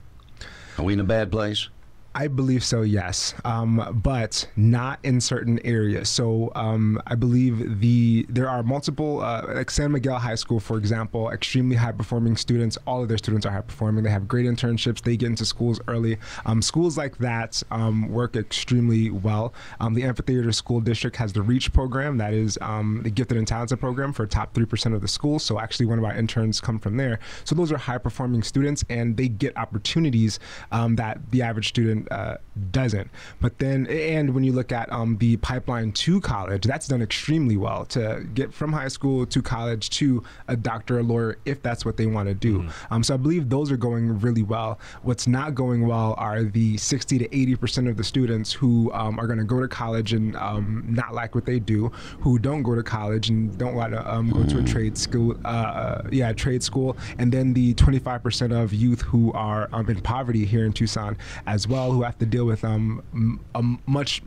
[0.82, 1.70] Are we in a bad place?
[2.13, 6.10] I believe so, yes, um, but not in certain areas.
[6.10, 10.78] So um, I believe the there are multiple, uh, like San Miguel High School, for
[10.78, 12.78] example, extremely high performing students.
[12.86, 14.04] All of their students are high performing.
[14.04, 15.02] They have great internships.
[15.02, 16.17] They get into schools early.
[16.45, 19.54] Um, schools like that um, work extremely well.
[19.80, 23.47] Um, the Amphitheater School District has the REACH program, that is um, the Gifted and
[23.47, 25.45] Talented program for top three percent of the schools.
[25.45, 27.19] So actually, one of our interns come from there.
[27.45, 30.39] So those are high performing students, and they get opportunities
[30.71, 32.38] that the average student uh,
[32.72, 33.10] doesn't.
[33.40, 37.58] But then, and when you look at um, the pipeline to college, that's done extremely
[37.58, 41.86] well to get from high school to college to a doctor, a lawyer, if that's
[41.86, 42.68] what they want to do.
[42.90, 44.80] Um, so I believe those are going really well.
[45.04, 49.20] What's not going well are the 60 to 80 percent of the students who um,
[49.20, 52.64] are going to go to college and um, not like what they do, who don't
[52.64, 56.08] go to college and don't want to um, go to a trade school, uh, uh,
[56.12, 60.46] yeah, trade school, and then the 25 percent of youth who are um, in poverty
[60.46, 64.22] here in Tucson as well, who have to deal with um, a much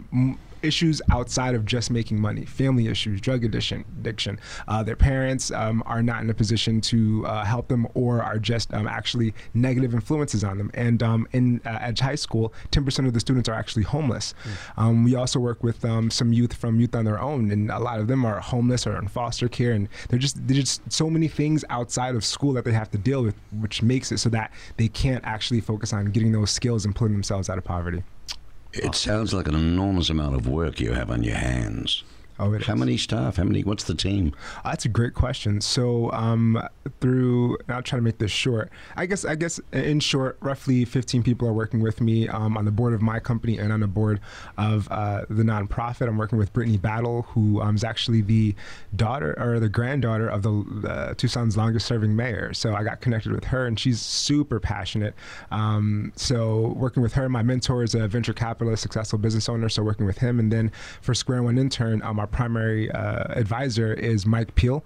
[0.64, 4.38] issues outside of just making money family issues drug addiction addiction.
[4.68, 8.38] Uh, their parents um, are not in a position to uh, help them or are
[8.38, 10.70] just um, actually negative influences on them.
[10.74, 14.34] And um, in uh, edge high school 10% of the students are actually homeless.
[14.76, 17.78] Um, we also work with um, some youth from youth on their own and a
[17.78, 21.10] lot of them are homeless or in foster care and they're just there's just so
[21.10, 24.28] many things outside of school that they have to deal with which makes it so
[24.28, 28.02] that they can't actually focus on getting those skills and pulling themselves out of poverty
[28.76, 32.02] It sounds like an enormous amount of work you have on your hands.
[32.38, 32.80] Oh, it How is.
[32.80, 33.36] many staff?
[33.36, 33.62] How many?
[33.62, 34.34] What's the team?
[34.64, 35.60] Uh, That's a great question.
[35.60, 36.60] So, um,
[37.00, 38.70] through I'll try to make this short.
[38.96, 42.64] I guess I guess in short, roughly 15 people are working with me um, on
[42.64, 44.20] the board of my company and on the board
[44.58, 46.08] of uh, the nonprofit.
[46.08, 48.54] I'm working with Brittany Battle, who um, is actually the
[48.96, 52.52] daughter or the granddaughter of the uh, Tucson's longest-serving mayor.
[52.52, 55.14] So I got connected with her, and she's super passionate.
[55.52, 59.68] Um, so working with her, my mentor is a venture capitalist, successful business owner.
[59.68, 63.92] So working with him, and then for Square One intern, um, our primary uh, advisor
[63.92, 64.82] is Mike Peel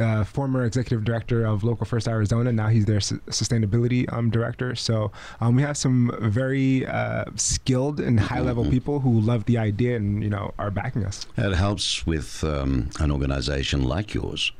[0.00, 2.52] uh, former executive director of Local First Arizona.
[2.52, 4.74] Now he's their su- sustainability um, director.
[4.74, 9.58] So um, we have some very uh, skilled and high level people who love the
[9.58, 11.26] idea and you know are backing us.
[11.36, 14.50] It helps with um, an organization like yours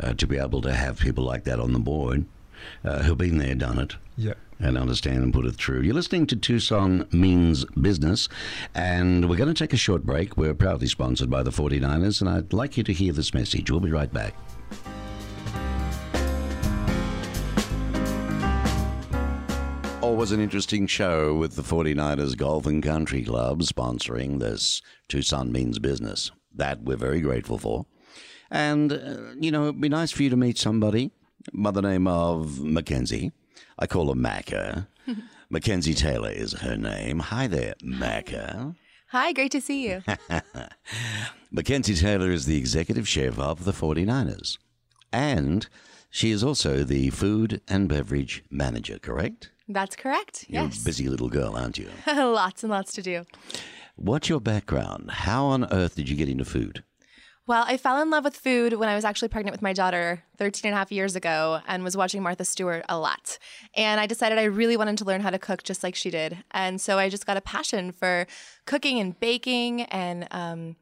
[0.00, 2.26] uh, to be able to have people like that on the board
[2.84, 3.96] uh, who've been there, done it.
[4.16, 4.34] Yeah.
[4.60, 5.82] And understand and put it through.
[5.82, 8.28] You're listening to Tucson Means Business,
[8.74, 10.36] and we're going to take a short break.
[10.36, 13.70] We're proudly sponsored by the 49ers, and I'd like you to hear this message.
[13.70, 14.34] We'll be right back.
[20.00, 25.78] Always an interesting show with the 49ers Golf and Country Club sponsoring this Tucson Means
[25.78, 26.32] Business.
[26.52, 27.86] That we're very grateful for.
[28.50, 31.12] And, uh, you know, it'd be nice for you to meet somebody
[31.52, 33.30] by the name of Mackenzie.
[33.78, 34.86] I call her Macca.
[35.50, 37.20] Mackenzie Taylor is her name.
[37.20, 38.74] Hi there, Macca.
[39.10, 40.02] Hi, great to see you.
[41.50, 44.58] Mackenzie Taylor is the executive chef of the 49ers.
[45.12, 45.66] And
[46.10, 49.50] She is also the food and beverage manager, correct?
[49.68, 50.46] That's correct.
[50.48, 50.82] You're yes.
[50.82, 51.90] a busy little girl, aren't you?
[52.06, 53.24] lots and lots to do.
[53.96, 55.10] What's your background?
[55.10, 56.82] How on earth did you get into food?
[57.48, 60.22] Well, I fell in love with food when I was actually pregnant with my daughter
[60.36, 63.38] 13 and a half years ago and was watching Martha Stewart a lot.
[63.74, 66.44] And I decided I really wanted to learn how to cook just like she did.
[66.50, 68.26] And so I just got a passion for
[68.66, 70.76] cooking and baking and um,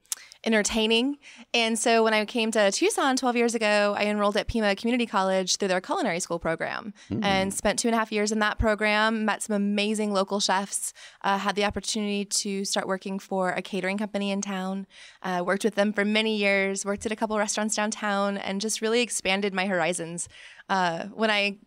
[0.47, 1.19] entertaining.
[1.53, 5.05] And so when I came to Tucson 12 years ago, I enrolled at Pima Community
[5.05, 8.59] College through their culinary school program and spent two and a half years in that
[8.59, 13.61] program, met some amazing local chefs, uh, had the opportunity to start working for a
[13.61, 14.87] catering company in town,
[15.23, 18.81] uh, worked with them for many years, worked at a couple restaurants downtown, and just
[18.81, 20.29] really expanded my horizons.
[20.69, 21.59] Uh, when I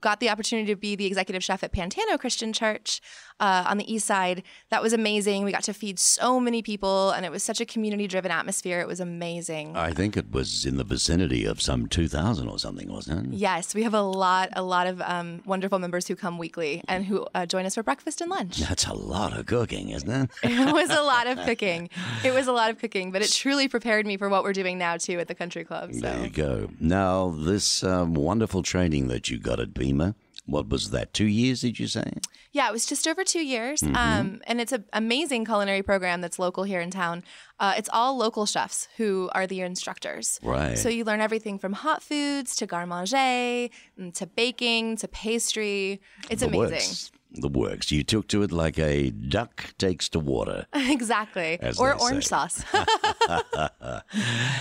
[0.00, 3.00] got the opportunity to be the executive chef at Pantano Christian Church
[3.40, 4.42] uh, on the east side.
[4.70, 5.44] That was amazing.
[5.44, 8.80] We got to feed so many people, and it was such a community driven atmosphere.
[8.80, 9.76] It was amazing.
[9.76, 13.36] I think it was in the vicinity of some 2,000 or something, wasn't it?
[13.36, 17.04] Yes, we have a lot, a lot of um, wonderful members who come weekly and
[17.04, 18.58] who uh, join us for breakfast and lunch.
[18.58, 20.30] That's a lot of cooking, isn't it?
[20.42, 21.90] it was a lot of cooking.
[22.24, 24.78] It was a lot of cooking, but it truly prepared me for what we're doing
[24.78, 25.92] now too at the country club.
[25.92, 26.00] So.
[26.00, 26.70] There you go.
[26.78, 30.14] Now, this um, wonderful training that you got at Pima,
[30.46, 31.12] what was that?
[31.12, 32.04] Two years, did you say?
[32.52, 33.80] Yeah, it was just over two years.
[33.80, 33.96] Mm-hmm.
[33.96, 37.24] Um, and it's an amazing culinary program that's local here in town.
[37.58, 40.38] Uh, it's all local chefs who are the instructors.
[40.42, 40.78] Right.
[40.78, 46.00] So you learn everything from hot foods to garde manger mm, to baking to pastry.
[46.30, 46.70] It's the amazing.
[46.70, 47.12] works.
[47.34, 47.90] The works.
[47.90, 50.66] You took to it like a duck takes to water.
[50.74, 51.58] exactly.
[51.78, 52.28] Or orange say.
[52.28, 52.64] sauce.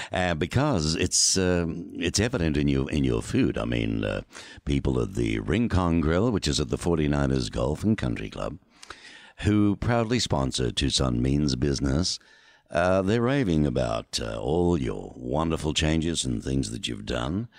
[0.12, 3.58] uh, because it's um, it's evident in your in your food.
[3.58, 4.22] I mean, uh,
[4.66, 8.58] people at the Rincon Grill, which is at the 49ers Golf and Country Club,
[9.40, 12.20] who proudly sponsor Tucson Means Business,
[12.70, 17.50] uh, they're raving about uh, all your wonderful changes and things that you've done.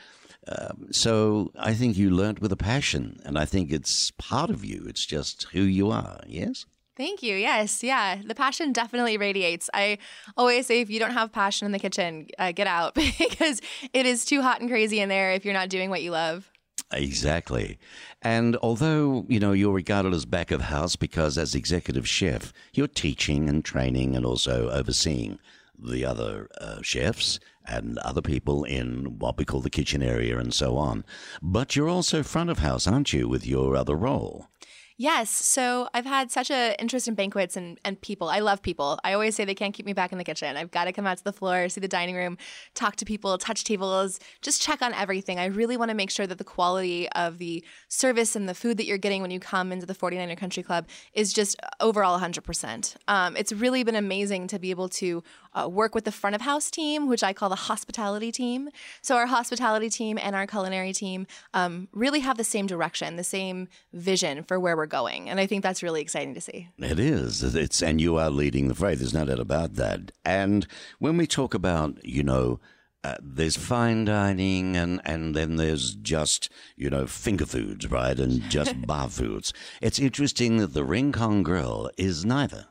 [0.48, 4.64] Um, so I think you learnt with a passion, and I think it's part of
[4.64, 4.85] you.
[4.88, 6.20] It's just who you are.
[6.26, 6.66] Yes.
[6.96, 7.35] Thank you.
[7.37, 7.83] Yes.
[7.83, 8.20] Yeah.
[8.22, 9.70] The passion definitely radiates.
[9.72, 9.98] I
[10.37, 14.05] always say if you don't have passion in the kitchen, uh, get out because it
[14.05, 16.50] is too hot and crazy in there if you're not doing what you love.
[16.92, 17.78] Exactly.
[18.20, 22.87] And although, you know, you're regarded as back of house because as executive chef, you're
[22.87, 25.38] teaching and training and also overseeing
[25.85, 30.53] the other uh, chefs and other people in what we call the kitchen area and
[30.53, 31.05] so on.
[31.40, 34.49] But you're also front of house, aren't you, with your other role?
[34.96, 35.31] Yes.
[35.31, 38.28] So I've had such an interest in banquets and, and people.
[38.28, 38.98] I love people.
[39.05, 40.57] I always say they can't keep me back in the kitchen.
[40.57, 42.38] I've got to come out to the floor, see the dining room,
[42.74, 45.38] talk to people, touch tables, just check on everything.
[45.38, 48.76] I really want to make sure that the quality of the service and the food
[48.76, 52.96] that you're getting when you come into the 49er Country Club is just overall 100%.
[53.09, 55.22] Um, it's really been amazing to be able to
[55.55, 58.70] uh, work with the front of house team, which I call the hospitality team.
[59.00, 63.24] So our hospitality team and our culinary team um, really have the same direction, the
[63.24, 66.68] same vision for where we're going, and I think that's really exciting to see.
[66.78, 67.42] It is.
[67.42, 68.94] It's and you are leading the fray.
[68.94, 70.12] There's no doubt about that.
[70.24, 70.66] And
[71.00, 72.61] when we talk about, you know,
[73.02, 78.18] uh, there's fine dining and, and then there's just, you know, finger foods, right?
[78.20, 79.52] And just bar foods.
[79.81, 82.66] It's interesting that the Rincon Grill is neither,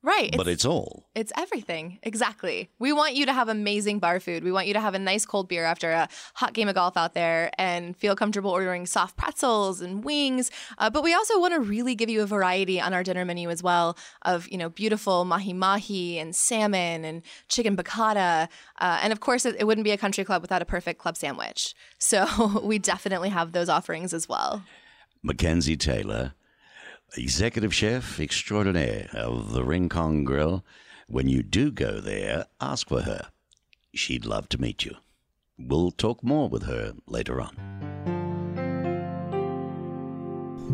[0.00, 0.32] Right.
[0.36, 1.08] but it's all.
[1.16, 1.98] It's everything.
[2.04, 2.70] Exactly.
[2.78, 4.44] We want you to have amazing bar food.
[4.44, 6.96] We want you to have a nice cold beer after a hot game of golf
[6.96, 10.52] out there and feel comfortable ordering soft pretzels and wings.
[10.78, 13.50] Uh, but we also want to really give you a variety on our dinner menu
[13.50, 18.48] as well of, you know, beautiful mahi mahi and salmon and chicken piccata.
[18.80, 21.16] Uh, and of course, it, it wouldn't be a country club without a perfect club
[21.16, 21.74] sandwich.
[21.98, 24.62] So we definitely have those offerings as well.
[25.22, 26.34] Mackenzie Taylor,
[27.16, 30.64] executive chef extraordinaire of the Rincon Grill.
[31.08, 33.30] When you do go there, ask for her.
[33.94, 34.94] She'd love to meet you.
[35.58, 37.56] We'll talk more with her later on.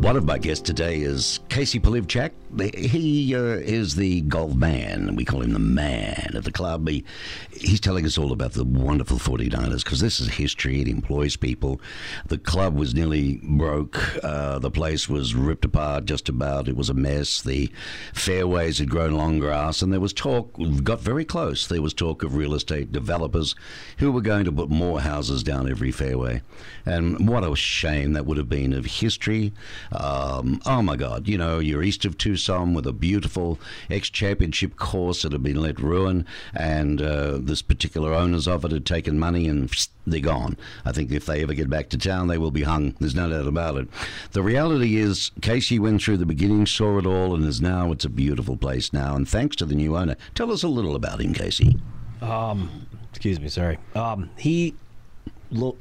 [0.01, 2.31] One of my guests today is Casey Polivchak.
[2.59, 5.15] He uh, is the golf man.
[5.15, 6.87] We call him the man of the club.
[6.87, 7.03] He,
[7.51, 10.81] he's telling us all about the wonderful 49ers because this is history.
[10.81, 11.81] It employs people.
[12.27, 14.23] The club was nearly broke.
[14.23, 16.69] Uh, the place was ripped apart just about.
[16.69, 17.41] It was a mess.
[17.41, 17.69] The
[18.13, 21.67] fairways had grown long grass, and there was talk, got very close.
[21.67, 23.55] There was talk of real estate developers
[23.97, 26.41] who were going to put more houses down every fairway.
[26.85, 29.51] And what a shame that would have been of history.
[29.91, 34.75] Um, oh my God, you know, you're east of Tucson with a beautiful ex championship
[34.77, 39.19] course that had been let ruin, and uh, this particular owners of it had taken
[39.19, 39.69] money and
[40.07, 40.57] they're gone.
[40.85, 42.95] I think if they ever get back to town, they will be hung.
[42.99, 43.87] There's no doubt about it.
[44.31, 48.05] The reality is, Casey went through the beginning, saw it all, and is now, it's
[48.05, 49.15] a beautiful place now.
[49.15, 50.15] And thanks to the new owner.
[50.35, 51.77] Tell us a little about him, Casey.
[52.21, 53.79] Um, excuse me, sorry.
[53.95, 54.75] Um, he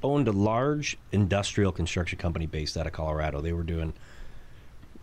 [0.02, 3.40] owned a large industrial construction company based out of Colorado.
[3.40, 3.92] They were doing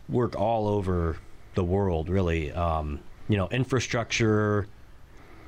[0.09, 1.17] work all over
[1.55, 2.51] the world, really.
[2.51, 4.67] Um, you know, infrastructure,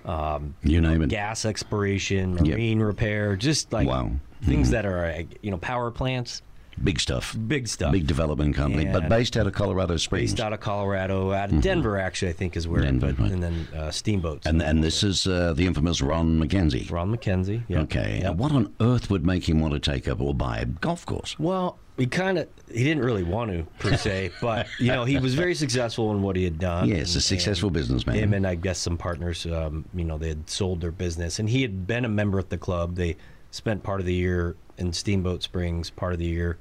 [0.05, 1.09] You name it.
[1.09, 2.47] gas exploration, Yep.
[2.57, 4.11] marine repair, just like Wow.
[4.43, 6.41] things that are, you know, power plants,
[6.81, 7.35] Big stuff.
[7.47, 7.91] big stuff.
[7.91, 10.31] Big development company, but And- based out of Colorado Springs.
[10.31, 12.99] based out of Colorado, out of Denver, actually, I think is where, Mm-hmm.
[12.99, 13.31] Denver, right.
[13.31, 14.45] and then uh, steamboats.
[14.47, 16.89] and and this is uh, the infamous Ron McKenzie.
[16.91, 17.63] Ron McKenzie.
[17.67, 17.79] Yeah.
[17.81, 18.21] Okay.
[18.23, 21.05] And what on earth would make him want to take up or buy a golf
[21.05, 21.37] course?
[21.39, 25.19] Well, he kind of he didn't really want to per se, but you know he
[25.19, 26.89] was very successful in what he had done.
[26.89, 28.15] Yes, a successful and businessman.
[28.15, 31.47] Him and I guess some partners, um, you know, they had sold their business, and
[31.49, 32.95] he had been a member at the club.
[32.95, 33.15] They
[33.53, 36.57] spent part of the year in Steamboat Springs, part of the year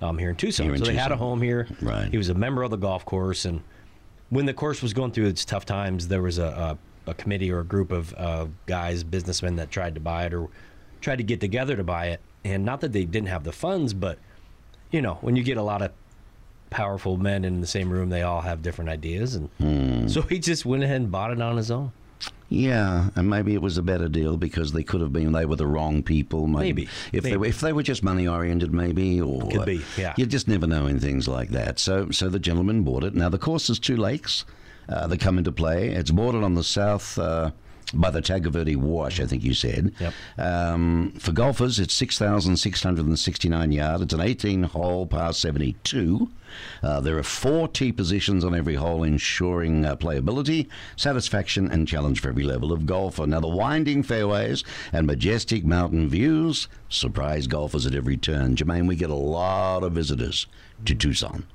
[0.00, 0.66] um, here in Tucson.
[0.66, 1.68] Here in so they had a home here.
[1.80, 2.10] Right.
[2.10, 3.62] He was a member of the golf course, and
[4.30, 7.52] when the course was going through its tough times, there was a, a, a committee
[7.52, 10.48] or a group of uh, guys, businessmen that tried to buy it or
[11.00, 12.20] tried to get together to buy it.
[12.44, 14.18] And not that they didn't have the funds, but
[14.90, 15.92] you know, when you get a lot of
[16.70, 20.08] powerful men in the same room, they all have different ideas, and Hmm.
[20.08, 21.92] so he just went ahead and bought it on his own.
[22.48, 25.56] Yeah, and maybe it was a better deal because they could have been they were
[25.56, 26.46] the wrong people.
[26.46, 27.36] Maybe, if they maybe.
[27.38, 30.12] were, if they were just money oriented, maybe or Could be, yeah.
[30.18, 31.78] You just never know in things like that.
[31.78, 33.14] So so the gentleman bought it.
[33.14, 34.44] Now the course is two lakes
[34.88, 35.88] uh, that come into play.
[35.88, 37.18] It's bordered on the south.
[37.18, 37.52] Uh,
[37.94, 39.92] by the Tanque Verde Wash, I think you said.
[39.98, 40.14] Yep.
[40.38, 44.02] Um, for golfers, it's 6,669 yards.
[44.02, 46.30] It's an 18 hole par 72.
[46.82, 52.20] Uh, there are four tee positions on every hole, ensuring uh, playability, satisfaction, and challenge
[52.20, 53.26] for every level of golfer.
[53.26, 58.56] Now, the winding fairways and majestic mountain views surprise golfers at every turn.
[58.56, 60.46] Jermaine, we get a lot of visitors
[60.84, 61.46] to Tucson.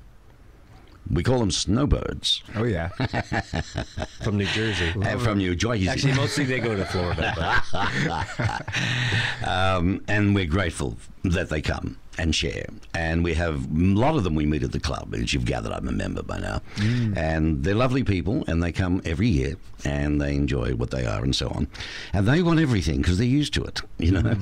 [1.10, 2.42] We call them snowbirds.
[2.54, 2.88] Oh yeah.
[4.22, 4.92] From New Jersey.
[5.02, 5.88] Uh, from New Jersey.
[5.88, 7.62] Actually, mostly they go to Florida.
[9.46, 12.66] Um, and we're grateful that they come and share.
[12.94, 15.72] And we have a lot of them we meet at the club, as you've gathered,
[15.72, 16.60] I'm a member by now.
[17.16, 21.22] And they're lovely people, and they come every year, and they enjoy what they are,
[21.22, 21.68] and so on.
[22.12, 23.80] And they want everything because they're used to it.
[23.98, 24.34] You know,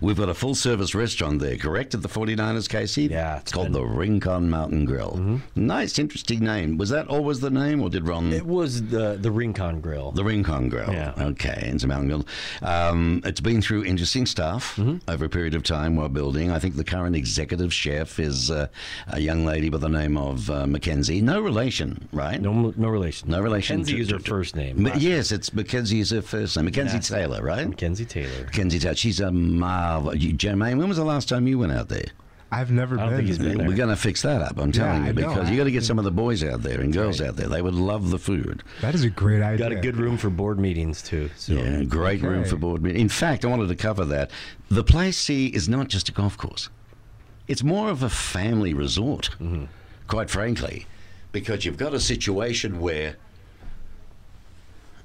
[0.00, 3.04] we've got a full service restaurant there, correct, at the 49ers, Casey?
[3.04, 5.40] Yeah, it's it's called been- the Rincon Mountain Grill.
[5.54, 6.76] Nice, interesting name.
[6.76, 8.32] Was that always the name, or did Ron?
[8.32, 10.12] it was the the Rincon Grill.
[10.12, 10.92] The Rincon Grill.
[10.92, 11.14] Yeah.
[11.18, 12.26] Okay, it's a mountain grill.
[12.62, 15.10] Um, it's been through interesting stuff Mm-hmm.
[15.10, 16.50] over a period of time while building.
[16.52, 18.68] I think the current executive chef is uh,
[19.08, 21.20] a young lady by the name of uh, Mackenzie.
[21.20, 22.40] No relation, right?
[22.40, 23.30] no, no relation.
[23.30, 23.78] No relation.
[23.78, 24.82] Mackenzie to- is her to- first name.
[24.82, 26.66] Ma- yes, it's Mackenzie is her first name.
[26.66, 26.98] Mackenzie.
[27.00, 27.68] Taylor, right?
[27.68, 28.44] Mackenzie Taylor.
[28.44, 28.94] Mackenzie Taylor.
[28.94, 30.12] She's a marvel.
[30.12, 32.04] Jermaine, when was the last time you went out there?
[32.52, 33.16] I've never I don't been.
[33.16, 33.66] think he's been there.
[33.66, 34.58] We're going to fix that up.
[34.58, 36.82] I'm telling I you because you got to get some of the boys out there
[36.82, 37.48] and girls out there.
[37.48, 38.62] They would love the food.
[38.82, 39.70] That is a great idea.
[39.70, 41.30] Got a good room for board meetings too.
[41.34, 43.00] So Yeah, great room for board meetings.
[43.00, 44.30] In fact, I wanted to cover that.
[44.68, 46.68] The place C is not just a golf course;
[47.48, 49.30] it's more of a family resort.
[50.06, 50.86] Quite frankly,
[51.32, 53.16] because you've got a situation where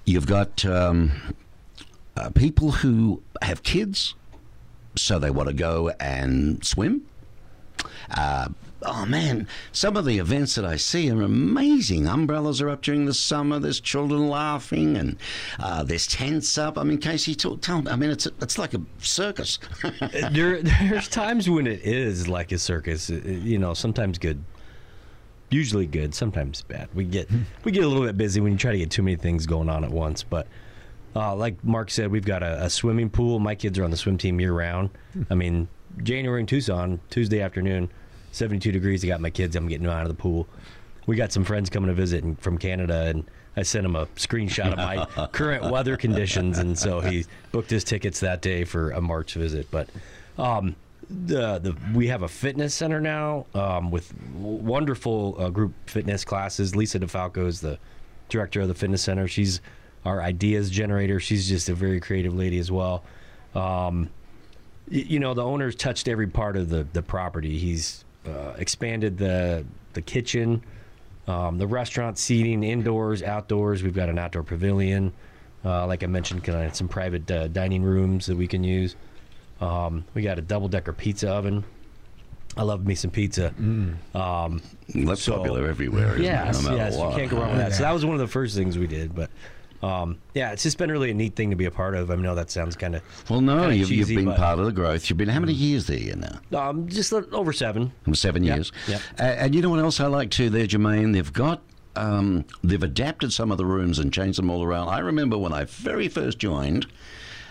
[0.05, 1.11] you've got um,
[2.17, 4.15] uh, people who have kids,
[4.95, 7.03] so they want to go and swim.
[8.09, 8.47] Uh,
[8.83, 12.07] oh man, some of the events that I see are amazing.
[12.07, 13.59] Umbrellas are up during the summer.
[13.59, 15.17] There's children laughing, and
[15.59, 16.77] uh, there's tents up.
[16.77, 17.91] I mean, Casey, tell, tell me.
[17.91, 19.59] I mean, it's it's like a circus.
[20.31, 23.09] there, there's times when it is like a circus.
[23.09, 24.41] uh, You know, sometimes good,
[25.49, 26.89] usually good, sometimes bad.
[26.93, 27.29] We get
[27.63, 29.69] we get a little bit busy when you try to get too many things going
[29.69, 30.23] on at once.
[30.23, 30.47] But
[31.15, 33.39] uh, like Mark said, we've got a, a swimming pool.
[33.39, 34.89] My kids are on the swim team year round.
[35.29, 35.67] I mean,
[36.03, 37.89] January in Tucson, Tuesday afternoon,
[38.31, 39.03] 72 degrees.
[39.03, 39.55] I got my kids.
[39.55, 40.47] I'm getting them out of the pool.
[41.05, 43.23] We got some friends coming to visit and- from Canada, and
[43.55, 47.83] I sent him a screenshot of my current weather conditions, and so he booked his
[47.83, 49.67] tickets that day for a March visit.
[49.71, 49.89] But
[50.37, 50.75] um,
[51.09, 56.75] the the we have a fitness center now um, with wonderful uh, group fitness classes.
[56.75, 57.79] Lisa DeFalco is the
[58.29, 59.27] director of the fitness center.
[59.27, 59.61] She's
[60.05, 61.19] our ideas generator.
[61.19, 63.03] She's just a very creative lady as well.
[63.55, 64.09] Um,
[64.89, 67.57] you know, the owner's touched every part of the the property.
[67.57, 70.63] He's uh, expanded the the kitchen,
[71.27, 73.83] um, the restaurant seating, indoors, outdoors.
[73.83, 75.11] We've got an outdoor pavilion.
[75.65, 78.95] Uh, like I mentioned, kind of some private uh, dining rooms that we can use.
[79.59, 81.63] Um, we got a double decker pizza oven.
[82.55, 83.53] I love me some pizza.
[84.15, 84.61] Um,
[84.93, 86.17] That's So- popular everywhere.
[86.19, 86.63] Yes?
[86.63, 87.73] No yes, you can't go wrong with that.
[87.73, 89.13] So that was one of the first things we did.
[89.15, 89.29] But
[89.83, 92.09] um, yeah, it's just been really a neat thing to be a part of.
[92.11, 94.71] I know that sounds kind of Well, no, you've, you've been but- part of the
[94.71, 95.09] growth.
[95.09, 96.69] You've been how many years there you now?
[96.69, 97.91] um, just over seven.
[98.13, 98.71] Seven Yep, years.
[98.87, 99.01] yep.
[99.19, 101.13] Uh, and you know what else I like too there, Jermaine?
[101.13, 101.61] They've got.
[101.95, 104.89] Um, they've adapted some of the rooms and changed them all around.
[104.89, 106.85] I remember when I very first joined,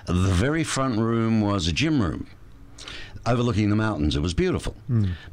[0.07, 2.29] the very front room was a gym room.
[3.27, 4.15] overlooking the mountains.
[4.15, 4.77] It was beautiful.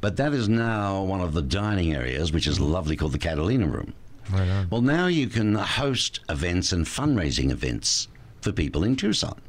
[0.02, 3.68] But that is now one of the dining areas, which is lovely, called the Catalina
[3.68, 3.94] Room.
[4.32, 4.66] Right.
[4.70, 8.08] Well, now you can host events and fundraising events
[8.42, 9.40] for people in Tucson.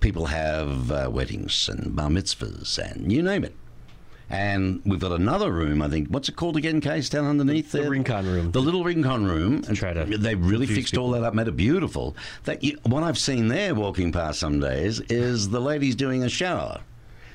[0.00, 3.54] People have uh, weddings and bar mitzvahs and you name it.
[4.28, 6.08] And we've got another room, I think.
[6.08, 7.90] What's it called again, Case, down underneath The there?
[7.90, 8.50] Rincon room.
[8.50, 9.62] The little Rincon room.
[9.62, 12.16] Try to They really fixed all that up, made it beautiful.
[12.44, 16.30] That you, What I've seen there walking past some days is the ladies doing a
[16.30, 16.80] shower.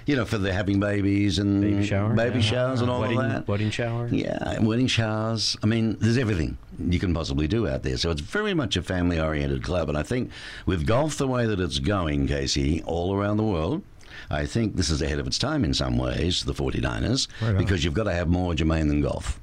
[0.08, 2.42] You know, for the having babies and Baby shower, baby yeah.
[2.42, 3.48] showers and all wedding, of that.
[3.48, 4.08] Wedding shower.
[4.08, 5.58] Yeah, wedding showers.
[5.62, 7.98] I mean, there's everything you can possibly do out there.
[7.98, 9.90] So it's very much a family oriented club.
[9.90, 10.32] And I think
[10.66, 13.84] with golf the way that it's going, Casey, all around the world,
[14.30, 17.84] I think this is ahead of its time in some ways, the 49ers, Right because
[17.84, 19.42] you've got to have more Jermaine than golf,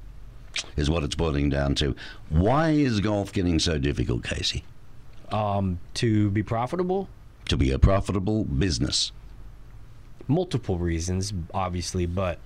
[0.76, 1.94] is what it's boiling down to.
[2.30, 4.64] Why is golf getting so difficult, Casey?
[5.30, 7.08] Um, to be profitable,
[7.48, 9.12] To be a profitable business.
[10.28, 12.38] Multiple reasons, obviously, but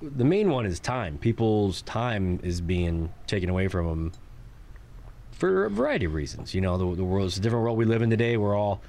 [0.00, 1.18] the main one is time.
[1.18, 4.12] People's time is being taken away from them
[5.32, 6.54] for a variety of reasons.
[6.54, 8.36] You know, the, the world is a different world we live in today.
[8.36, 8.80] We're all,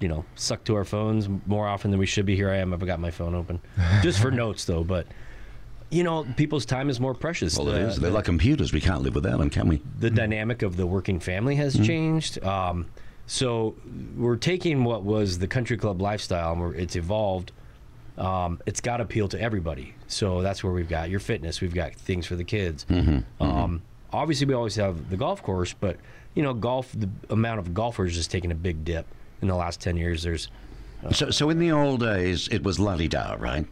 [0.00, 2.36] you know, sucked to our phones more often than we should be.
[2.36, 2.72] Here I am.
[2.72, 3.60] I've got my phone open
[4.02, 4.84] just for notes, though.
[4.84, 5.06] But
[5.90, 7.56] you know, people's time is more precious.
[7.58, 7.96] Well, it The- is.
[7.98, 8.72] They're the- like computers.
[8.72, 9.80] We can't live without them, can we?
[9.98, 12.42] the dynamic of the working family has changed.
[12.44, 12.86] Um,
[13.26, 13.76] so
[14.16, 17.52] we're taking what was the country club lifestyle and we're, it's evolved.
[18.22, 19.94] Um, it's got to appeal to everybody.
[20.06, 21.60] So that's where we've got your fitness.
[21.60, 22.86] We've got things for the kids.
[23.40, 25.96] Um, obviously, we always have the golf course, but
[26.34, 26.92] you know, golf.
[26.92, 29.06] The amount of golfers has taken a big dip
[29.42, 30.22] in the last ten years.
[30.22, 30.48] There's
[31.12, 33.66] So, so in the old days, it was la di da, right?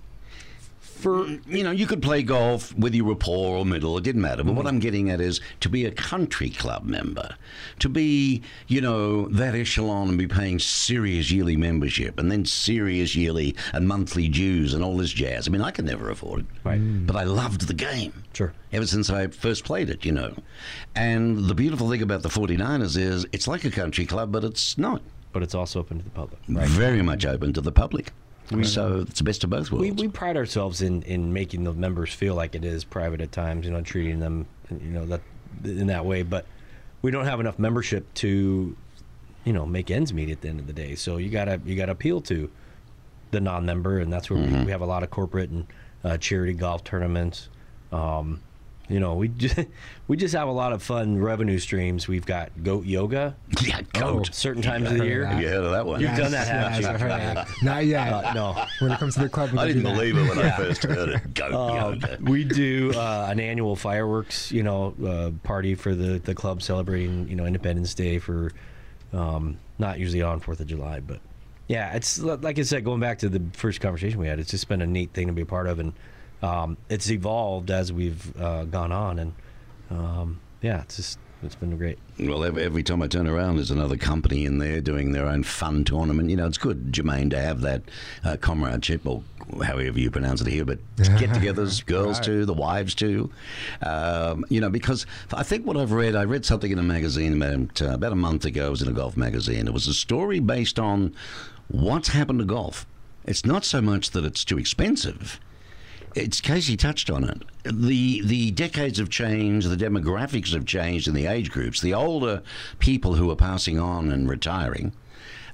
[1.00, 4.22] For you know, you could play golf whether you were poor or middle, it didn't
[4.22, 4.44] matter.
[4.44, 4.56] But Mm-hmm.
[4.56, 7.34] what I'm getting at is to be a country club member,
[7.80, 13.14] to be, you know, that echelon and be paying serious yearly membership and then serious
[13.16, 15.48] yearly and monthly dues and all this jazz.
[15.48, 16.46] I mean, I could never afford it.
[16.64, 16.78] Right.
[17.06, 18.12] But I loved the game.
[18.34, 18.52] Sure.
[18.72, 20.34] Ever since I first played it, you know.
[20.94, 24.76] And the beautiful thing about the 49ers is it's like a country club, but it's
[24.78, 25.02] not.
[25.32, 26.40] but it's also open to the public.
[26.48, 26.68] right?
[26.68, 28.12] Very much open to the public.
[28.64, 29.82] So it's the best of both worlds.
[29.82, 33.32] We, we pride ourselves in, in making the members feel like it is private at
[33.32, 35.20] times, you know, treating them, you know, that
[35.64, 36.22] in that way.
[36.22, 36.46] But
[37.02, 38.76] we don't have enough membership to,
[39.44, 40.94] you know, make ends meet at the end of the day.
[40.94, 42.50] So you gotta you gotta appeal to
[43.30, 45.66] the non-member, and that's where we, we have a lot of corporate and
[46.02, 47.48] uh, charity golf tournaments.
[47.92, 48.40] Um,
[48.90, 49.56] you know, we just,
[50.08, 52.08] we just have a lot of fun revenue streams.
[52.08, 54.28] We've got goat yoga yeah, goat.
[54.34, 55.24] certain times of the year.
[55.24, 56.00] Have you heard of that one?
[56.00, 56.88] You've done that, haven't Yes, you?
[56.88, 57.48] I've heard that.
[57.62, 58.12] Not yet.
[58.12, 58.64] Uh, no.
[58.80, 61.08] When it comes to the club, we I didn't believe it when I first heard
[61.10, 61.34] it.
[61.34, 62.18] Goat Um, yoga.
[62.22, 67.28] we do uh, an annual fireworks, you know, uh, party for the, the club celebrating,
[67.28, 68.52] you know, Independence Day for
[69.12, 71.20] um, not usually on Fourth of July, but
[71.68, 74.66] yeah, it's like I said, going back to the first conversation we had, it's just
[74.68, 75.92] been a neat thing to be a part of, and
[76.42, 79.32] um, it's evolved as we've uh, gone on, and
[79.90, 81.98] um, yeah, it's just it's been great.
[82.18, 85.42] Well, every, every time I turn around, there's another company in there doing their own
[85.42, 86.28] fun tournament.
[86.28, 87.82] You know, it's good, Jermaine, to have that
[88.24, 89.22] uh, comradeship, or
[89.64, 92.24] however you pronounce it here, but get-togethers, girls Right.
[92.24, 93.30] too, the wives too.
[93.80, 97.40] Um, you know, because I think what I've read, I read something in a magazine
[97.42, 98.66] about, uh, about a month ago.
[98.66, 99.66] It was in a golf magazine.
[99.66, 101.14] It was a story based on
[101.68, 102.86] what's happened to golf.
[103.24, 105.40] It's not so much that it's too expensive
[106.14, 107.42] it's Casey touched on it.
[107.64, 111.80] The the decades have changed, the demographics have changed in the age groups.
[111.80, 112.42] The older
[112.78, 114.92] people who are passing on and retiring,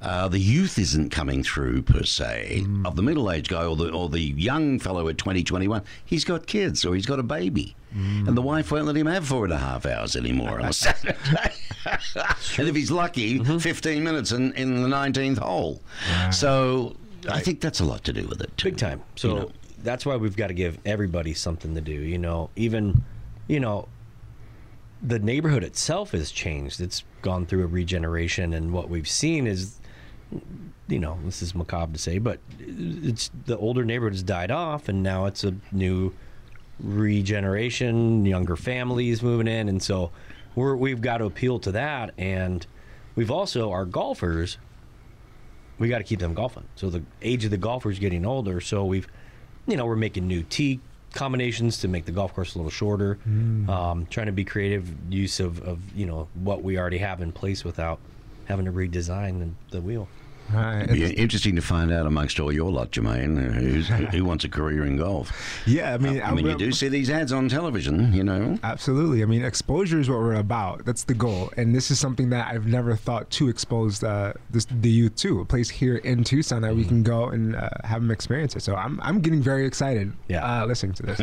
[0.01, 2.63] uh, the youth isn't coming through per se.
[2.65, 2.87] Mm.
[2.87, 6.25] Of the middle aged guy or the or the young fellow at 20, 21, he's
[6.25, 7.77] got kids or he's got a baby.
[7.97, 8.29] Mm.
[8.29, 10.73] And the wife won't let him have four and a half hours anymore on a
[10.73, 11.17] Saturday.
[12.59, 13.59] and if he's lucky, mm-hmm.
[13.59, 15.81] 15 minutes in, in the 19th hole.
[16.31, 16.97] So
[17.31, 18.71] I think that's a lot to do with it, too.
[18.71, 19.03] big time.
[19.15, 19.53] So You know.
[19.87, 21.93] That's why we've got to give everybody something to do.
[21.93, 23.05] You know, even
[23.49, 23.89] you know,
[25.03, 26.81] the neighborhood itself has changed.
[26.81, 29.79] It's gone through a regeneration, and what we've seen is,
[30.89, 34.89] you know, this is macabre to say, but it's the older neighborhood has died off,
[34.89, 36.13] and now it's a new
[36.81, 40.11] regeneration, younger families moving in, and so
[40.55, 42.67] we're we've got to appeal to that, and
[43.15, 44.59] we've also our golfers
[45.79, 46.65] we got to keep them golfing.
[46.75, 48.61] So the age of the golfer is getting older.
[48.61, 49.07] So we've,
[49.67, 50.81] you know, we're making new tee
[51.13, 53.19] combinations to make the golf course a little shorter.
[53.71, 57.33] Um, trying to be creative use of, of you know what we already have in
[57.33, 57.99] place without
[58.47, 60.09] having to redesign the, the wheel.
[60.53, 60.83] Right.
[60.85, 64.45] It'd be interesting to find out amongst all your lot, Jermaine, uh, who's, who wants
[64.45, 65.33] a career in golf.
[65.67, 68.59] Yeah, I mean, I mean, you I'm- do see these ads on television, you know.
[68.63, 69.23] Absolutely.
[69.23, 70.85] I mean, exposure is what we're about.
[70.85, 71.53] That's the goal.
[71.57, 75.41] And this is something that I've never thought to expose uh, this, the youth to.
[75.41, 76.89] A place here in Tucson that we Mm-hmm.
[76.89, 78.63] can go and uh, have them experience it.
[78.63, 80.63] So I'm, I'm getting very excited Yeah.
[80.63, 81.21] uh, listening to this.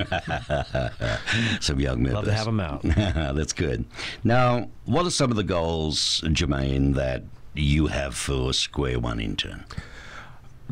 [1.66, 2.14] Some young members.
[2.16, 2.82] Love to have 'em out.
[3.36, 3.86] That's good.
[4.24, 7.24] Now, what are some of the goals, Jermaine, that
[7.62, 9.66] you have for Square One Intern?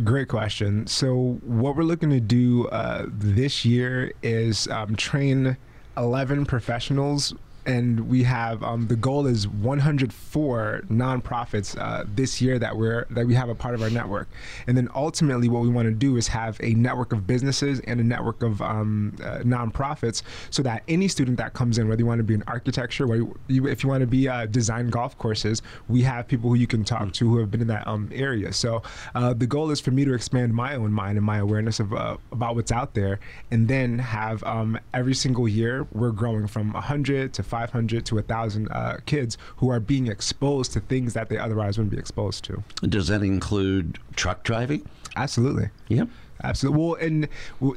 [0.03, 0.87] Great question.
[0.87, 5.57] So, what we're looking to do uh, this year is um, train
[5.97, 7.33] 11 professionals.
[7.65, 13.27] And we have um, the goal is 104 nonprofits uh, this year that we're that
[13.27, 14.27] we have a part of our network,
[14.67, 17.99] and then ultimately what we want to do is have a network of businesses and
[17.99, 22.05] a network of um, uh, nonprofits, so that any student that comes in, whether you
[22.05, 25.17] want to be in architecture, whether you, if you want to be uh, design golf
[25.17, 28.09] courses, we have people who you can talk to who have been in that um,
[28.13, 28.51] area.
[28.53, 28.81] So
[29.13, 31.93] uh, the goal is for me to expand my own mind and my awareness of
[31.93, 33.19] uh, about what's out there,
[33.51, 38.69] and then have um, every single year we're growing from 100 to 500 to 1,000
[38.71, 42.63] uh, kids who are being exposed to things that they otherwise wouldn't be exposed to.
[42.81, 44.87] Does that include truck driving?
[45.17, 45.69] Absolutely.
[45.89, 46.07] Yep.
[46.43, 46.81] Absolutely.
[46.81, 47.27] Well, and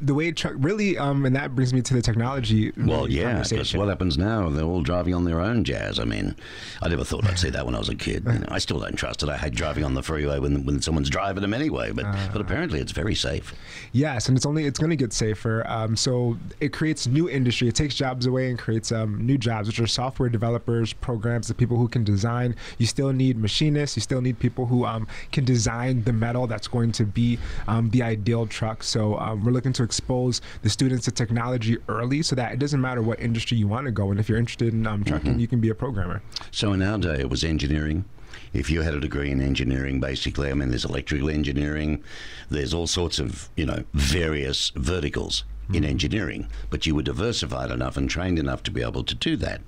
[0.00, 2.72] the way truck really, um, and that brings me to the technology.
[2.76, 4.48] Well, yeah, because what happens now?
[4.48, 5.98] They're all driving on their own jazz.
[5.98, 6.36] I mean,
[6.82, 8.24] I never thought I'd say that when I was a kid.
[8.26, 9.28] You know, I still don't trust it.
[9.28, 11.92] I hate driving on the freeway when, when someone's driving them anyway.
[11.92, 12.28] But Uh.
[12.32, 13.54] but apparently it's very safe.
[13.92, 15.64] Yes, and it's only it's going to get safer.
[15.68, 17.68] Um, so it creates new industry.
[17.68, 21.54] It takes jobs away and creates um, new jobs, which are software developers, programs, the
[21.54, 22.56] people who can design.
[22.78, 23.96] You still need machinists.
[23.96, 27.38] You still need people who um, can design the metal that's going to be
[27.68, 28.82] um, the ideal truck.
[28.82, 32.80] So um, we're looking to expose the students to technology early, so that it doesn't
[32.80, 34.18] matter what industry you want to go in.
[34.18, 36.22] If you're interested in um, trucking, you can be a programmer.
[36.50, 38.04] So in our day, it was engineering.
[38.52, 42.02] If you had a degree in engineering, basically, I mean, there's electrical engineering,
[42.50, 47.96] there's all sorts of, you know, various verticals in engineering, but you were diversified enough
[47.96, 49.60] and trained enough to be able to do that.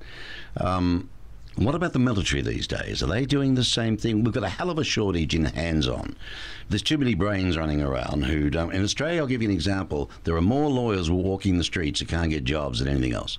[0.57, 1.09] Um,
[1.57, 3.03] what about the military these days?
[3.03, 4.23] Are they doing the same thing?
[4.23, 6.17] We've got a hell of a shortage in hands on.
[6.69, 8.75] There's too many brains running around who don't.
[8.75, 10.11] In Australia, I'll give you an example.
[10.25, 13.39] There are more lawyers walking the streets who can't get jobs than anything else.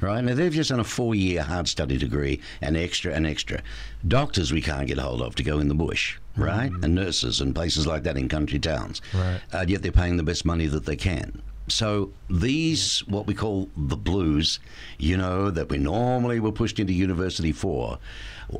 [0.00, 0.22] Right?
[0.22, 3.62] Now, they've just done a four year hard study degree and extra and extra.
[4.06, 6.70] Doctors we can't get hold of to go in the bush, right?
[6.82, 9.00] And nurses and places like that in country towns.
[9.14, 9.40] Right.
[9.52, 11.40] Uh, yet they're paying the best money that they can.
[11.68, 14.60] So these, what we call the blues,
[14.98, 17.98] you know, that we normally were pushed into university for,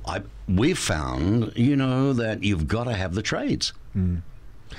[0.06, 3.72] I, we've found, you know, that you've got to have the trades.
[3.92, 4.16] Hmm.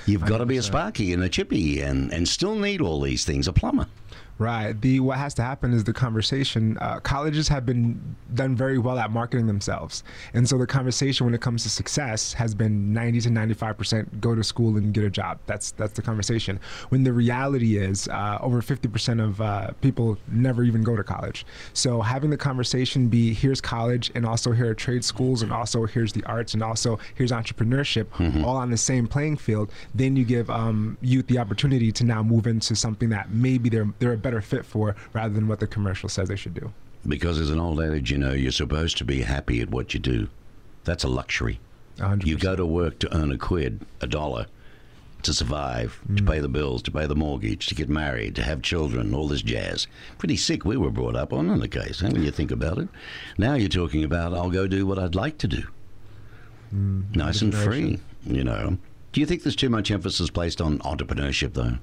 [0.06, 3.24] You've got to be a sparky and a chippy and, and still need all these
[3.24, 3.88] things, a plumber.
[4.40, 4.80] Right.
[4.80, 6.78] The what has to happen is the conversation.
[6.80, 11.34] Uh, colleges have been done very well at marketing themselves, and so the conversation when
[11.34, 14.94] it comes to success has been ninety to ninety five percent go to school and
[14.94, 15.40] get a job.
[15.48, 16.60] That's that's the conversation.
[16.90, 21.04] When the reality is uh, over fifty percent of uh, people never even go to
[21.04, 21.44] college.
[21.74, 25.88] So having the conversation be here's college, and also here are trade schools, and also
[25.88, 28.06] here's the arts, and also here's entrepreneurship,
[28.44, 29.72] all on the same playing field.
[29.96, 33.92] Then you give um, youth the opportunity to now move into something that maybe they're
[33.98, 36.74] they're a better fit for rather than what the commercial says they should do.
[37.08, 40.00] Because there's an old adage, you know, you're supposed to be happy at what you
[40.02, 40.28] do.
[40.84, 41.60] That's a luxury.
[41.98, 42.26] 100%.
[42.26, 44.48] You go to work to earn a quid, a dollar,
[45.24, 46.28] to survive, to Mm.
[46.28, 49.42] pay the bills, to pay the mortgage, to get married, to have children, all this
[49.42, 49.88] jazz.
[50.18, 52.78] Pretty sick we were brought up on in the case, huh, when you think about
[52.78, 52.90] it.
[53.38, 55.64] Now you're talking about, I'll go do what I'd like to do.
[56.72, 58.78] nice and free, you know.
[59.14, 61.78] Do you think there's too much emphasis placed on entrepreneurship, though?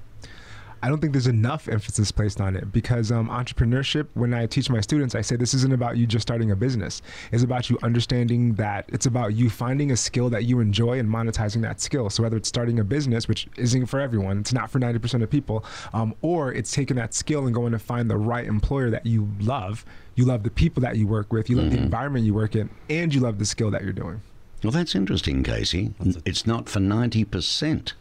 [0.85, 4.69] I don't think there's enough emphasis placed on it because um, entrepreneurship, when I teach
[4.69, 7.01] my students, I say this isn't about you just starting a business.
[7.31, 11.09] It's about you understanding that it's about you finding a skill that you enjoy and
[11.09, 12.11] monetizing that skill.
[12.11, 15.29] So whether it's starting a business, which isn't for everyone, it's not for 90% of
[15.31, 19.07] people, um, or it's taking that skill and going to find the right employer that
[19.07, 19.85] you love.
[20.13, 22.69] You love the people that you work with, you love the environment you work in,
[22.91, 24.21] and you love the skill that you're doing.
[24.63, 25.95] Well, that's interesting, Casey.
[26.25, 27.93] It's not for 90%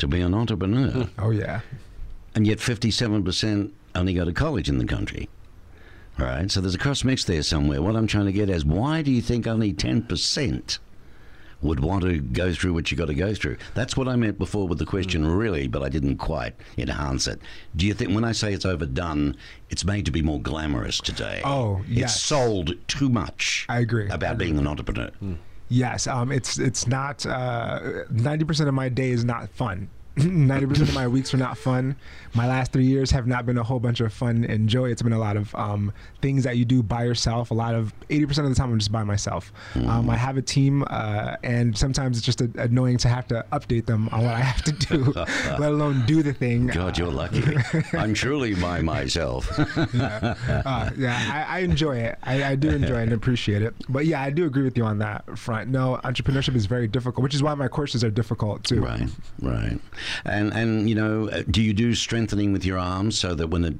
[0.00, 1.08] to be an entrepreneur.
[1.18, 1.60] Oh, yeah.
[2.34, 5.28] and yet 57% only go to college in the country.
[6.18, 7.80] All right, so there's a cross mix there somewhere.
[7.80, 10.78] What I'm trying to get is why do you think only 10%
[11.62, 13.56] would want to go through what you got to go through?
[13.74, 15.38] That's what I meant before with the question, mm.
[15.38, 17.40] really, but I didn't quite enhance it.
[17.76, 19.36] Do you think when I say it's overdone,
[19.70, 21.42] it's made to be more glamorous today?
[21.44, 22.14] Oh, yes.
[22.14, 23.66] It's sold too much.
[23.68, 24.08] I agree.
[24.10, 25.10] About being an entrepreneur.
[25.22, 25.36] Mm.
[25.70, 27.24] Yes, um, it's it's not.
[27.24, 29.88] uh, Ninety percent of my day is not fun.
[30.30, 31.96] Ninety percent of my weeks are not fun.
[32.34, 34.90] My last three years have not been a whole bunch of fun and joy.
[34.90, 35.92] It's been a lot of um,
[36.22, 37.50] things that you do by yourself.
[37.50, 39.52] A lot of eighty percent of the time, I'm just by myself.
[39.74, 43.44] Um, I have a team, uh, and sometimes it's just a, annoying to have to
[43.52, 45.12] update them on what I have to do,
[45.58, 46.68] let alone do the thing.
[46.68, 47.42] God, you're lucky.
[47.92, 49.48] I'm truly by myself.
[49.58, 52.18] uh, yeah, I, I enjoy it.
[52.22, 53.74] I, I do enjoy it and appreciate it.
[53.88, 55.70] But yeah, I do agree with you on that front.
[55.70, 58.80] No, entrepreneurship is very difficult, which is why my courses are difficult too.
[58.80, 59.08] Right,
[59.40, 59.78] right.
[60.24, 63.62] And and you know, uh, do you do strengthening with your arms so that when
[63.62, 63.74] the,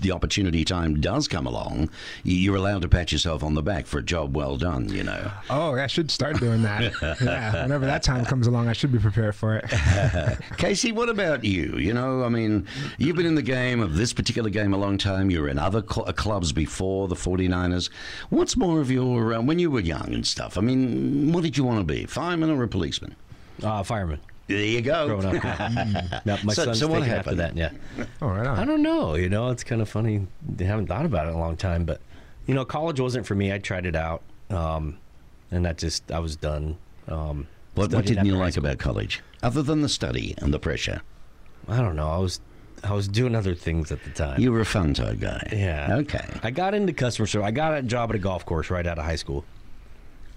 [0.00, 1.90] the opportunity time does come along,
[2.24, 4.88] you're allowed to pat yourself on the back for a job well done?
[4.88, 5.30] You know.
[5.50, 6.92] Oh, I should start doing that.
[7.22, 10.38] yeah, whenever that time comes along, I should be prepared for it.
[10.58, 11.76] Casey, what about you?
[11.78, 12.66] You know, I mean,
[12.98, 15.30] you've been in the game of this particular game a long time.
[15.30, 17.90] You were in other cl- uh, clubs before the 49ers.
[18.30, 20.58] What's more of your, uh, when you were young and stuff?
[20.58, 22.06] I mean, what did you want to be?
[22.06, 23.14] Fireman or a policeman?
[23.62, 24.20] Uh, fireman.
[24.52, 25.06] There you go.
[25.06, 26.20] Growing up, yeah.
[26.24, 27.58] Yep, my So- son's so what taken after happened?
[27.58, 27.72] that.
[27.98, 28.06] Yeah.
[28.20, 28.58] Oh, right on.
[28.58, 29.14] I don't know.
[29.14, 30.26] You know, it's kind of funny.
[30.48, 32.00] They haven't thought about it in a long time, but
[32.46, 33.52] you know, college wasn't for me.
[33.52, 34.98] I tried it out, um,
[35.50, 36.76] and that just I was done.
[37.08, 41.02] Um, What, what didn't you like about college, other than the study and the pressure?
[41.68, 42.10] I don't know.
[42.10, 42.40] I was
[42.84, 44.40] I was doing other things at the time.
[44.40, 45.48] You were a fun type guy.
[45.52, 45.96] Yeah.
[46.00, 46.24] Okay.
[46.42, 47.46] I got into customer service.
[47.46, 49.44] I got a job at a golf course right out of high school.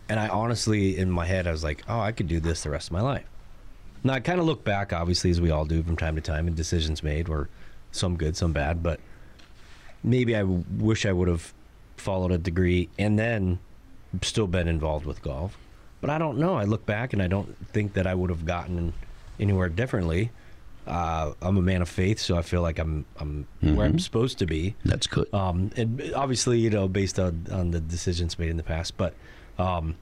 [0.07, 2.69] And I honestly, in my head, I was like, oh, I could do this the
[2.69, 3.25] rest of my life.
[4.05, 6.45] Now, I kind of look back, obviously, as we all do from time to time,
[6.45, 7.49] and decisions made were
[7.91, 8.83] some good, some bad.
[8.83, 8.99] But
[10.03, 11.51] maybe I w- wish I would have
[11.97, 13.57] followed a degree and then
[14.21, 15.57] still been involved with golf.
[16.01, 16.53] But I don't know.
[16.53, 18.93] I look back and I don't think that I would have gotten
[19.39, 20.29] anywhere differently.
[20.85, 24.37] Uh, I'm a man of faith, so I feel like I'm I'm where I'm supposed
[24.37, 24.75] to be.
[24.85, 25.33] That's good.
[25.33, 28.97] Um, and obviously, you know, based on, on the decisions made in the past.
[28.97, 29.15] But
[29.57, 29.95] um,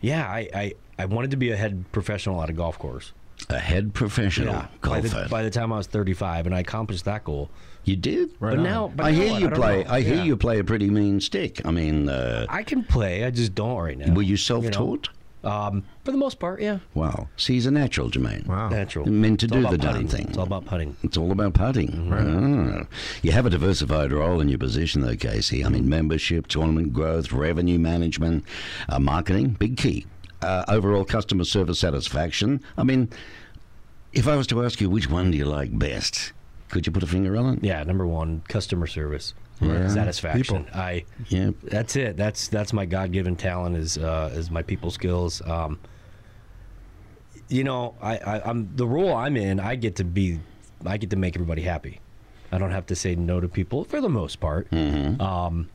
[0.00, 3.12] yeah, I, I, I wanted to be a head professional at a golf course.
[3.50, 4.66] A head professional Yeah.
[4.82, 7.50] By the, by the time I was 35, and I accomplished that goal.
[7.84, 8.30] you did.
[8.40, 8.64] Right but on.
[8.64, 9.40] now, but I now hear what?
[9.42, 9.84] you don't play.
[9.84, 9.90] know.
[9.90, 10.24] I hear Yeah.
[10.24, 11.60] you play a pretty mean stick.
[11.64, 13.24] I mean, uh, I can play.
[13.24, 14.12] I just don't right now.
[14.14, 15.10] were you self-taught?
[15.44, 16.78] Um, for the most part, yeah.
[16.94, 17.28] Wow.
[17.36, 18.46] See, he's a natural, Jermaine.
[18.48, 18.68] Wow.
[18.68, 19.06] Natural.
[19.06, 20.26] Meant to It's do the about darn thing.
[20.28, 20.96] It's all about putting.
[21.04, 22.10] It's all about putting.
[22.12, 22.86] Ah.
[23.22, 25.64] You have a diversified role in your position, though, Casey.
[25.64, 28.44] I mean, membership, tournament growth, revenue management,
[28.88, 30.06] uh, marketing, big key.
[30.42, 32.60] Uh, overall customer service satisfaction.
[32.76, 33.08] I mean,
[34.12, 36.32] if I was to ask you which one do you like best,
[36.68, 37.64] could you put a finger on it?
[37.64, 39.88] Yeah, number one, customer service, Yeah.
[39.88, 40.64] satisfaction.
[40.64, 40.78] People.
[40.78, 41.50] I Yeah.
[41.62, 42.16] That's it.
[42.18, 45.40] That's that's my God given talent is uh, is my people skills.
[45.46, 45.78] Um,
[47.48, 49.60] you know, I, I I'm the role I'm in.
[49.60, 50.40] I get to be,
[50.84, 52.00] I get to make everybody happy.
[52.52, 54.70] I don't have to say no to people for the most part.
[54.70, 55.20] Mm-hmm.
[55.20, 55.68] Um,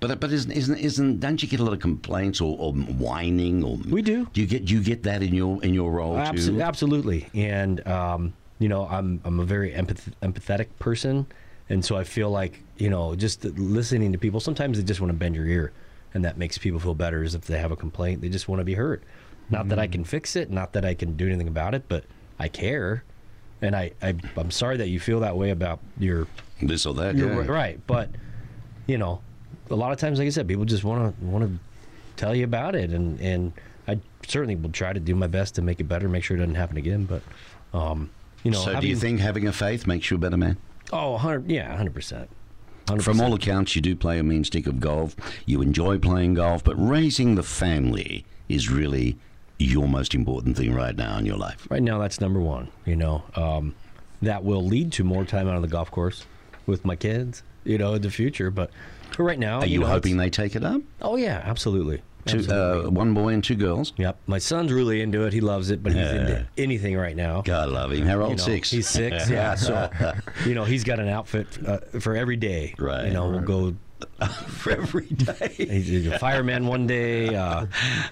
[0.00, 3.64] But but isn't isn't isn't don't you get a lot of complaints or, or whining
[3.64, 4.26] or We do.
[4.32, 6.60] Do you get do you get that in your in your role Abso- too?
[6.62, 7.28] absolutely.
[7.34, 11.26] And um, you know, I'm I'm a very empath- empathetic person,
[11.70, 14.38] and so I feel like you know, just listening to people.
[14.40, 15.72] Sometimes they just want to bend your ear,
[16.12, 17.22] and that makes people feel better.
[17.22, 19.02] Is if they have a complaint, they just want to be heard.
[19.48, 22.04] Not that I can fix it, not that I can do anything about it, but
[22.38, 23.04] I care,
[23.62, 26.26] and I, I I'm sorry that you feel that way about your
[26.60, 27.14] This or that.
[27.16, 27.50] you're yeah.
[27.50, 28.10] right, but
[28.88, 29.20] you know,
[29.70, 31.58] a lot of times, like I said, people just want to want to
[32.16, 33.52] tell you about it, and and
[33.88, 36.40] I certainly will try to do my best to make it better, make sure it
[36.40, 37.04] doesn't happen again.
[37.04, 37.22] But
[37.72, 38.10] um,
[38.42, 40.56] you know, So do you think having a faith makes you a better man?
[40.92, 42.28] Oh, 100, yeah, hundred percent.
[43.00, 45.16] From all accounts, you do play a mean stick of golf.
[45.44, 49.18] You enjoy playing golf, but raising the family is really
[49.58, 51.66] your most important thing right now in your life.
[51.68, 52.68] right now, that's number one.
[52.84, 53.74] You know, um,
[54.22, 56.24] that will lead to more time out on the golf course
[56.66, 57.42] with my kids.
[57.64, 58.70] You know, in the future, but
[59.10, 60.80] for right now, Are you, know, hoping they take it up?
[61.02, 62.00] Oh yeah, absolutely.
[62.26, 62.86] Two, Absolutely.
[62.86, 63.92] uh, one boy and two girls.
[63.96, 65.32] Yep, my son's really into it.
[65.32, 67.42] He loves it, but he's into anything right now.
[67.42, 68.04] God love him.
[68.04, 68.30] How old?
[68.30, 68.70] You know, six.
[68.70, 69.30] He's six.
[69.36, 69.54] Yeah.
[69.54, 69.90] So,
[70.44, 72.74] you know, he's got an outfit uh, for every day.
[72.78, 73.06] Right.
[73.06, 73.76] You know, we'll go.
[74.48, 75.48] for every day.
[75.56, 77.66] He's a fireman one day, uh,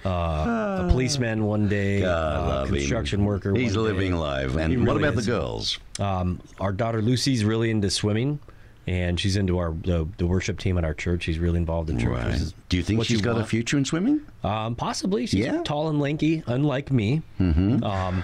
[0.05, 2.75] uh, a policeman one day, uh, love him.
[2.75, 3.53] construction worker.
[3.55, 4.17] He's one living day.
[4.17, 4.53] life.
[4.53, 5.25] He And what really about is.
[5.25, 5.79] the girls?
[5.99, 8.39] Um, our daughter Lucy's really into swimming,
[8.87, 11.23] and she's into our the, the worship team at our church.
[11.23, 12.09] She's really involved in church.
[12.09, 12.53] Right.
[12.69, 14.21] Do you think she's got a future in swimming?
[14.43, 15.25] Um, possibly.
[15.27, 15.61] She's Yeah?
[15.63, 17.21] tall and lanky, unlike me.
[17.39, 17.83] Mm-hmm.
[17.83, 18.23] Um,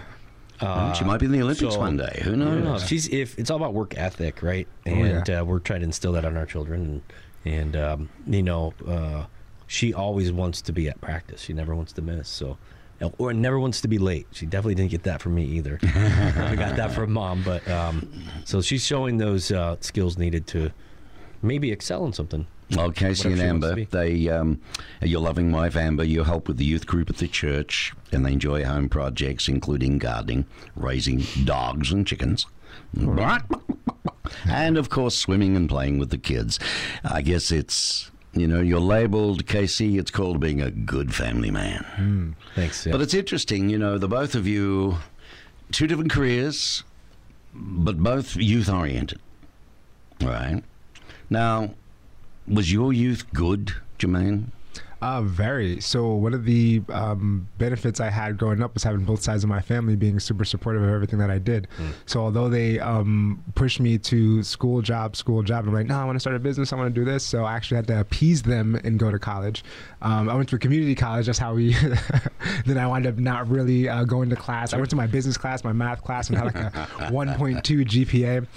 [0.62, 2.22] Well, she might be in the Olympics so- one day.
[2.24, 2.64] Who knows?
[2.64, 2.78] know.
[2.80, 4.68] She's if it's all about work ethic, right?
[4.86, 4.91] yeah.
[4.93, 7.01] And uh, we're trying to instill that on our children, and
[7.45, 9.25] and um, you know, uh,
[9.67, 11.41] she always wants to be at practice.
[11.41, 12.27] She never wants to miss.
[12.29, 12.57] So.
[13.17, 14.27] Or never wants to be late.
[14.31, 15.79] She definitely didn't get that from me either.
[15.83, 18.07] I got that from mom, but um,
[18.45, 20.71] so she's showing those uh, skills needed to
[21.41, 22.45] maybe excel in something.
[22.75, 23.85] Well, Casey and Whatever she wants Amber, to be.
[23.85, 24.61] they, um,
[25.01, 28.33] your loving wife Amber, you help with the youth group at the church, and they
[28.33, 32.45] enjoy home projects, including gardening, raising dogs and chickens,
[34.49, 36.59] and of course swimming and playing with the kids.
[37.03, 39.97] I guess it's you know you're labelled Casey.
[39.97, 41.84] It's called being a good family man.
[41.95, 42.32] Hmm.
[42.55, 42.86] Thanks.
[42.86, 42.93] Yeah.
[42.93, 44.97] But it's interesting, you know, the both of you,
[45.71, 46.84] two different careers,
[47.53, 49.19] but both youth oriented.
[50.21, 50.63] Right.
[51.29, 51.73] Now,
[52.47, 54.47] was your youth good, Jermaine?
[55.02, 55.82] Uh, very.
[55.82, 59.49] So one of the um, benefits I had growing up was having both sides of
[59.49, 61.68] my family being super supportive of everything that I did.
[62.06, 66.06] So although they um, pushed me to school job, school job, I'm like, no, I
[66.06, 66.72] want to start a business.
[66.72, 67.26] I want to do this.
[67.26, 69.64] So I actually had to appease them and go to college.
[70.04, 71.26] Um, I went to a community college.
[71.26, 71.74] That's how we.
[72.66, 74.74] then I wound up not really uh, going to class.
[74.74, 76.72] I went to my business class, my math class, and had like a
[77.12, 78.47] 1.2 GPA.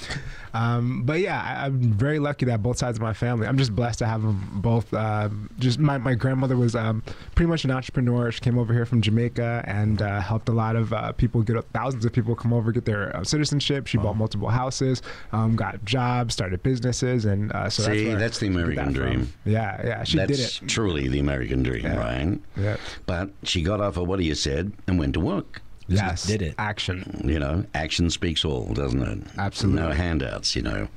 [0.55, 3.47] Um, but yeah, I, I'm very lucky that both sides of my family.
[3.47, 4.23] I'm just blessed to have
[4.63, 4.93] both.
[4.95, 7.03] Uh, just my, my grandmother was um,
[7.37, 8.30] pretty much an entrepreneur.
[8.32, 11.57] She came over here from Jamaica and uh, helped a lot of uh, people get
[11.72, 13.87] thousands of people come over get their uh, citizenship.
[13.87, 15.01] She bought multiple houses,
[15.32, 18.95] um, got jobs, started businesses, and uh, so See, where that's the American that from.
[18.95, 19.32] dream.
[19.45, 20.68] Yeah, yeah, she That's did it.
[20.68, 21.97] truly the American dream, Yeah.
[21.97, 22.41] right?
[22.57, 22.76] Yeah.
[23.07, 25.62] But she got off of what you said and went to work.
[25.87, 26.55] Yes, did it.
[26.59, 27.20] Action.
[27.24, 29.18] You know, action speaks all, doesn't it?
[29.39, 29.82] Absolutely.
[29.82, 30.89] No handouts, you know.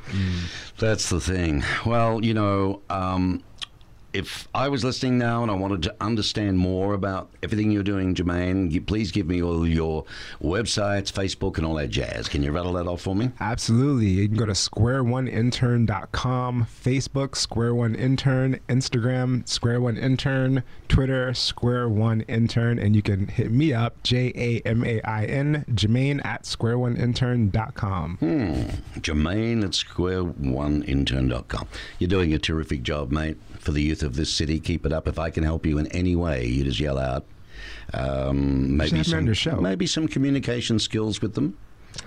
[0.79, 1.63] That's the thing.
[1.85, 3.43] Well, you know, um,
[4.17, 8.15] if I was listening now and I wanted to understand more about everything you're doing,
[8.15, 10.05] Jermaine, you, please give me all your
[10.41, 12.27] websites, Facebook, and all that jazz.
[12.27, 13.29] Can you rattle that off for me?
[13.39, 14.07] Absolutely.
[14.07, 21.89] You can go to square1intern.com, Facebook, Square One Intern, Instagram, Square One Intern, Twitter, Square
[21.89, 26.25] One Intern, and you can hit me up, J A M A I N, Jermaine
[26.25, 28.17] at square1intern.com.
[28.17, 28.53] Hmm.
[28.99, 31.67] Jermaine at square1intern.com.
[31.99, 33.37] You're doing a terrific job, mate,
[33.67, 34.61] for the youth of this city.
[34.61, 35.09] Keep it up.
[35.09, 37.25] If I can help you in any way, you just yell out.
[37.93, 39.59] Um, maybe have me on some, show.
[39.59, 41.57] maybe some communication skills with them.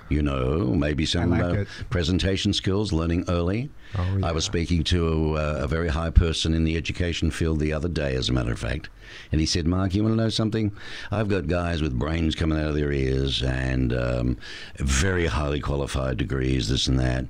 [0.08, 3.68] You know, maybe some like uh, presentation skills, learning early.
[3.98, 7.74] Oh, I was speaking to a, a very high person in the education field the
[7.74, 8.88] other day, as a matter of fact,
[9.32, 10.72] and he said, "Mark, you want to know something?
[11.11, 14.38] I've got guys with brains coming out of their ears and um,
[14.76, 17.26] very highly qualified degrees, this and that."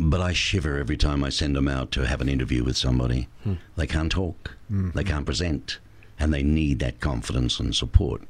[0.00, 3.28] But I shiver every time I send them out to have an interview with somebody.
[3.76, 5.78] They can't talk, they can't present,
[6.18, 8.22] and they need that confidence and support.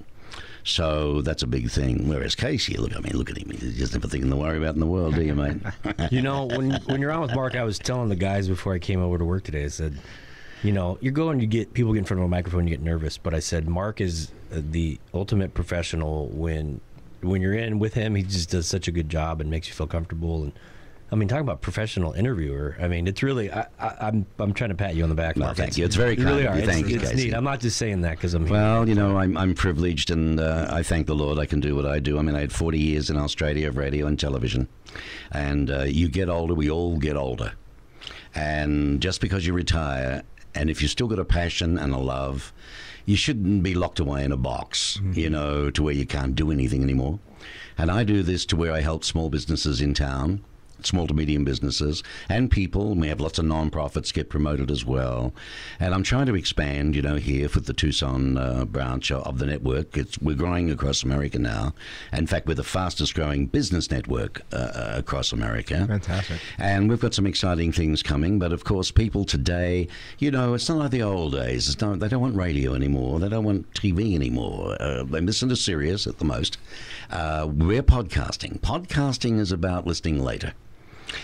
[0.65, 2.09] So that's a big thing.
[2.09, 3.51] Whereas Casey, look, I mean, look at him.
[3.51, 5.59] He's just everything to worry about in the world, do you, mate?
[6.11, 8.79] you know, when when you're on with Mark, I was telling the guys before I
[8.79, 9.65] came over to work today.
[9.65, 9.99] I said,
[10.63, 12.83] you know, you're going, you get people get in front of a microphone, you get
[12.83, 13.19] nervous.
[13.19, 16.29] But I said, Mark is uh, the ultimate professional.
[16.29, 16.81] When
[17.21, 19.75] when you're in with him, he just does such a good job and makes you
[19.75, 20.45] feel comfortable.
[20.45, 20.53] And
[21.13, 22.77] I mean, talking about professional interviewer.
[22.81, 23.53] I mean, it's really.
[23.53, 25.37] I, I, I'm I'm trying to pat you on the back.
[25.37, 25.57] No, Mark.
[25.57, 25.85] thank you.
[25.85, 26.61] It's very you really kind are.
[26.61, 26.67] you.
[26.67, 27.25] Thank it's, you, it's Casey.
[27.27, 27.35] neat.
[27.35, 28.55] I'm not just saying that because I'm here.
[28.55, 31.77] Well, you know, I'm, I'm privileged and uh, I thank the Lord I can do
[31.77, 32.19] what I do.
[32.19, 34.67] I mean, I had 40 years in Australia of radio and television.
[35.31, 37.53] And uh, you get older, we all get older.
[38.35, 40.23] And just because you retire,
[40.55, 42.53] and if you've still got a passion and a love,
[43.07, 46.51] you shouldn't be locked away in a box, you know, to where you can't do
[46.51, 47.21] anything anymore.
[47.77, 50.43] And I do this to where I help small businesses in town
[50.87, 52.95] small to medium businesses and people.
[52.95, 55.33] We have lots of non-profits get promoted as well.
[55.81, 59.47] And I'm trying to expand, you know, here with the Tucson uh, branch of the
[59.47, 59.97] network.
[59.97, 61.75] It's, we're growing across America now.
[62.13, 65.87] In fact, we're the fastest growing business network uh, across America.
[65.87, 66.41] Fantastic.
[66.59, 68.39] And we've got some exciting things coming.
[68.39, 71.69] But of course, people today, you know, it's not like the old days.
[71.69, 73.21] It's not, they don't want radio anymore.
[73.21, 74.77] They don't want TV anymore.
[74.81, 76.59] Uh, they listen to Sirius at the most.
[77.11, 78.61] Uh, we're podcasting.
[78.61, 80.53] Podcasting is about listening later.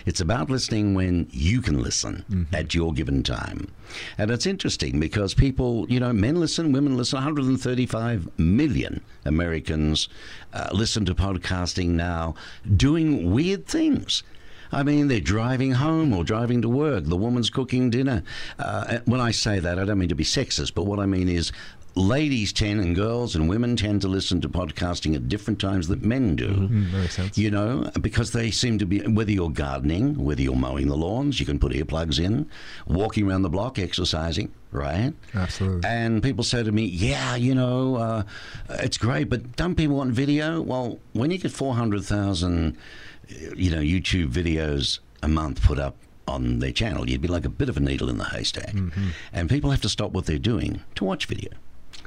[0.07, 3.73] It's about listening when you can listen at your given time.
[4.19, 7.17] And it's interesting because people, you know, men listen, women listen.
[7.17, 10.09] 135 million Americans
[10.53, 12.35] uh, listen to podcasting now
[12.77, 14.23] doing weird things.
[14.73, 17.05] I mean, they're driving home or driving to work.
[17.05, 18.23] The woman's cooking dinner.
[18.59, 21.29] Uh, when I say that, I don't mean to be sexist, but what I mean
[21.29, 21.51] is
[22.01, 26.03] ladies tend and girls and women tend to listen to podcasting at different times that
[26.03, 26.49] men do.
[26.49, 27.37] Mm, makes sense.
[27.39, 31.39] You know, because they seem to be, whether you're gardening, whether you're mowing the lawns,
[31.39, 32.49] you can put earplugs in,
[32.87, 35.13] walking around the block, exercising, right?
[35.35, 35.89] Absolutely.
[35.89, 38.23] And people say to me, yeah, you know, uh,
[38.71, 40.61] it's great, but don't people want video?
[40.61, 42.77] Well, when you get 400,000,
[43.57, 45.97] you know, YouTube videos a month put up
[46.27, 48.73] on their channel, you'd be like a bit of a needle in the haystack.
[49.33, 51.51] And people have to stop what they're doing to watch video.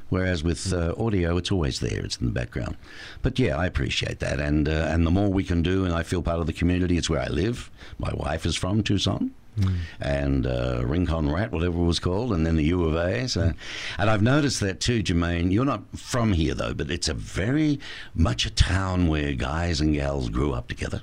[0.10, 2.78] Whereas with uh, audio, it's always there; it's in the background.
[3.24, 6.04] But yeah, I appreciate that, and uh, and the more we can do, and I
[6.04, 6.98] feel part of the community.
[6.98, 7.72] It's where I live.
[7.98, 9.32] My wife is from Tucson,
[10.00, 13.28] and uh, Rincon Rat, whatever it was called, and then the U of A.
[13.28, 13.54] So,
[13.98, 15.52] and I've noticed that too, Jermaine.
[15.52, 17.80] You're not from here though, but it's a very
[18.14, 21.02] much a town where guys and gals grew up together.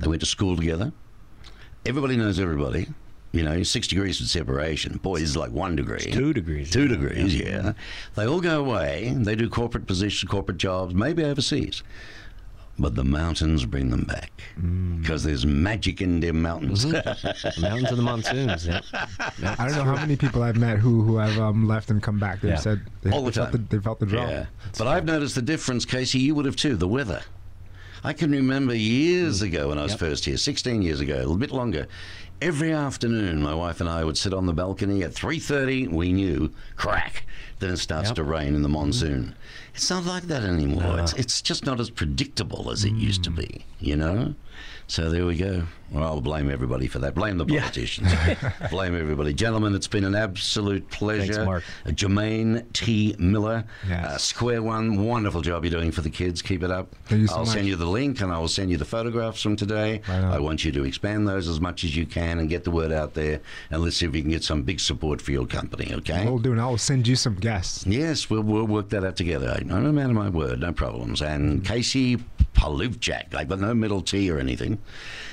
[0.00, 0.92] They went to school together.
[1.84, 2.86] Everybody knows everybody.
[3.32, 4.98] You know, six degrees of separation.
[5.02, 6.00] Boys is like one degree.
[6.00, 6.70] two degrees.
[6.70, 7.74] Two degrees, yeah.
[8.16, 9.14] They all go away.
[9.16, 11.84] They do corporate positions, corporate jobs, maybe overseas.
[12.78, 15.00] But the mountains bring them back mm.
[15.02, 16.86] because there's magic in them mountains.
[16.86, 17.60] Mm-hmm.
[17.62, 18.66] Mountains of the monsoons.
[18.66, 18.84] Yep.
[19.38, 19.60] Yep.
[19.60, 22.18] I don't know how many people I've met who who have um, left and come
[22.18, 22.40] back.
[22.40, 22.56] They've Yeah.
[22.56, 23.66] said they, All the they felt time.
[23.68, 24.26] the, they felt the draw.
[24.26, 24.46] Yeah.
[24.78, 26.20] But I've noticed the difference, Casey.
[26.20, 26.74] You would have too.
[26.74, 27.22] The weather.
[28.02, 29.48] I can remember years mm.
[29.48, 30.00] ago when I was Yep.
[30.00, 31.86] first here, 16 years ago, a little bit longer.
[32.42, 35.88] Every afternoon, my wife and I would sit on the balcony at 3:30.
[35.88, 37.26] We knew, crack.
[37.58, 38.16] Then it starts Yep.
[38.16, 39.22] to rain in the monsoon.
[39.22, 39.74] Mm-hmm.
[39.74, 40.98] It's not like that anymore.
[41.00, 41.18] It's, ah.
[41.18, 43.36] it's just not as predictable as it used to mm.
[43.36, 43.66] be.
[43.78, 44.34] You know.
[44.90, 45.62] So there we go.
[45.92, 47.14] Well, I'll blame everybody for that.
[47.14, 47.60] Blame the Yeah.
[47.60, 48.12] politicians.
[48.70, 49.32] blame everybody.
[49.32, 51.32] Gentlemen, it's been an absolute pleasure.
[51.32, 51.62] Thanks, Mark.
[51.86, 53.14] Uh, Jermaine T.
[53.18, 54.04] Miller, Yes.
[54.04, 56.42] uh, Square One, wonderful job you're doing for the kids.
[56.42, 56.94] Keep it up.
[57.06, 57.54] Thank you so I'll much.
[57.54, 60.00] send you the link and I will send you the photographs from today.
[60.08, 60.24] Right.
[60.24, 62.90] I want you to expand those as much as you can and get the word
[62.90, 63.40] out there.
[63.70, 66.24] And let's see if we can get some big support for your company, okay?
[66.24, 67.86] We'll do, and I'll send you some guests.
[67.86, 69.50] Yes, we'll, we'll work that out together.
[69.50, 71.22] I- I'm a man of my word, no problems.
[71.22, 72.16] And Casey
[72.54, 74.78] Polivchak, I've got no middle T or anything.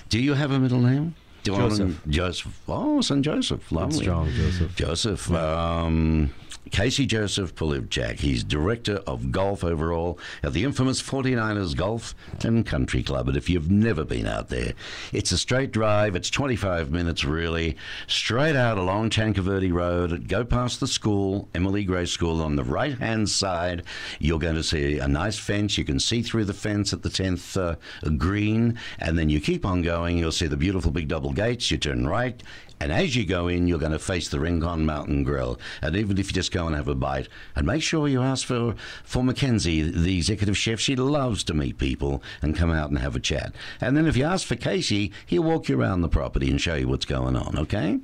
[0.09, 1.15] Do you have a middle name?
[1.43, 2.01] Do you want Joseph.
[2.07, 2.61] Joseph.
[2.67, 3.21] Oh, St.
[3.23, 3.71] Joseph.
[3.71, 3.99] Lovely.
[3.99, 4.75] strong, Joseph.
[4.75, 5.31] Joseph.
[5.31, 6.31] Um,
[6.71, 8.19] Casey Joseph Polivchak.
[8.19, 13.27] He's director of golf overall at the infamous 49ers Golf and Country Club.
[13.27, 14.73] And if you've never been out there,
[15.11, 16.15] it's a straight drive.
[16.15, 20.27] It's 25 minutes, really, straight out along Tanque Verde Road.
[20.27, 23.83] Go past the school, Emily Gray School, on the right hand side.
[24.19, 25.77] You're going to see a nice fence.
[25.77, 28.77] You can see through the fence at the 10th uh, green.
[28.99, 30.17] And then you keep on going.
[30.17, 31.71] You'll see the beautiful big double gates.
[31.71, 32.41] You turn right.
[32.79, 35.59] And as you go in, you're going to face the Rincon Mountain Grill.
[35.81, 38.45] And even if you just go and have a bite, and make sure you ask
[38.45, 40.79] for, for Mackenzie, the executive chef.
[40.79, 43.53] She loves to meet people and come out and have a chat.
[43.81, 46.75] And then if you ask for Casey, he'll walk you around the property and show
[46.75, 47.99] you what's going on, okay?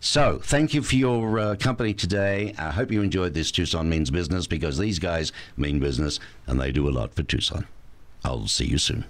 [0.00, 2.54] So thank you for your uh, company today.
[2.58, 6.72] I hope you enjoyed this Tucson Means Business because these guys mean business and they
[6.72, 7.66] do a lot for Tucson.
[8.24, 9.04] I'll see you soon.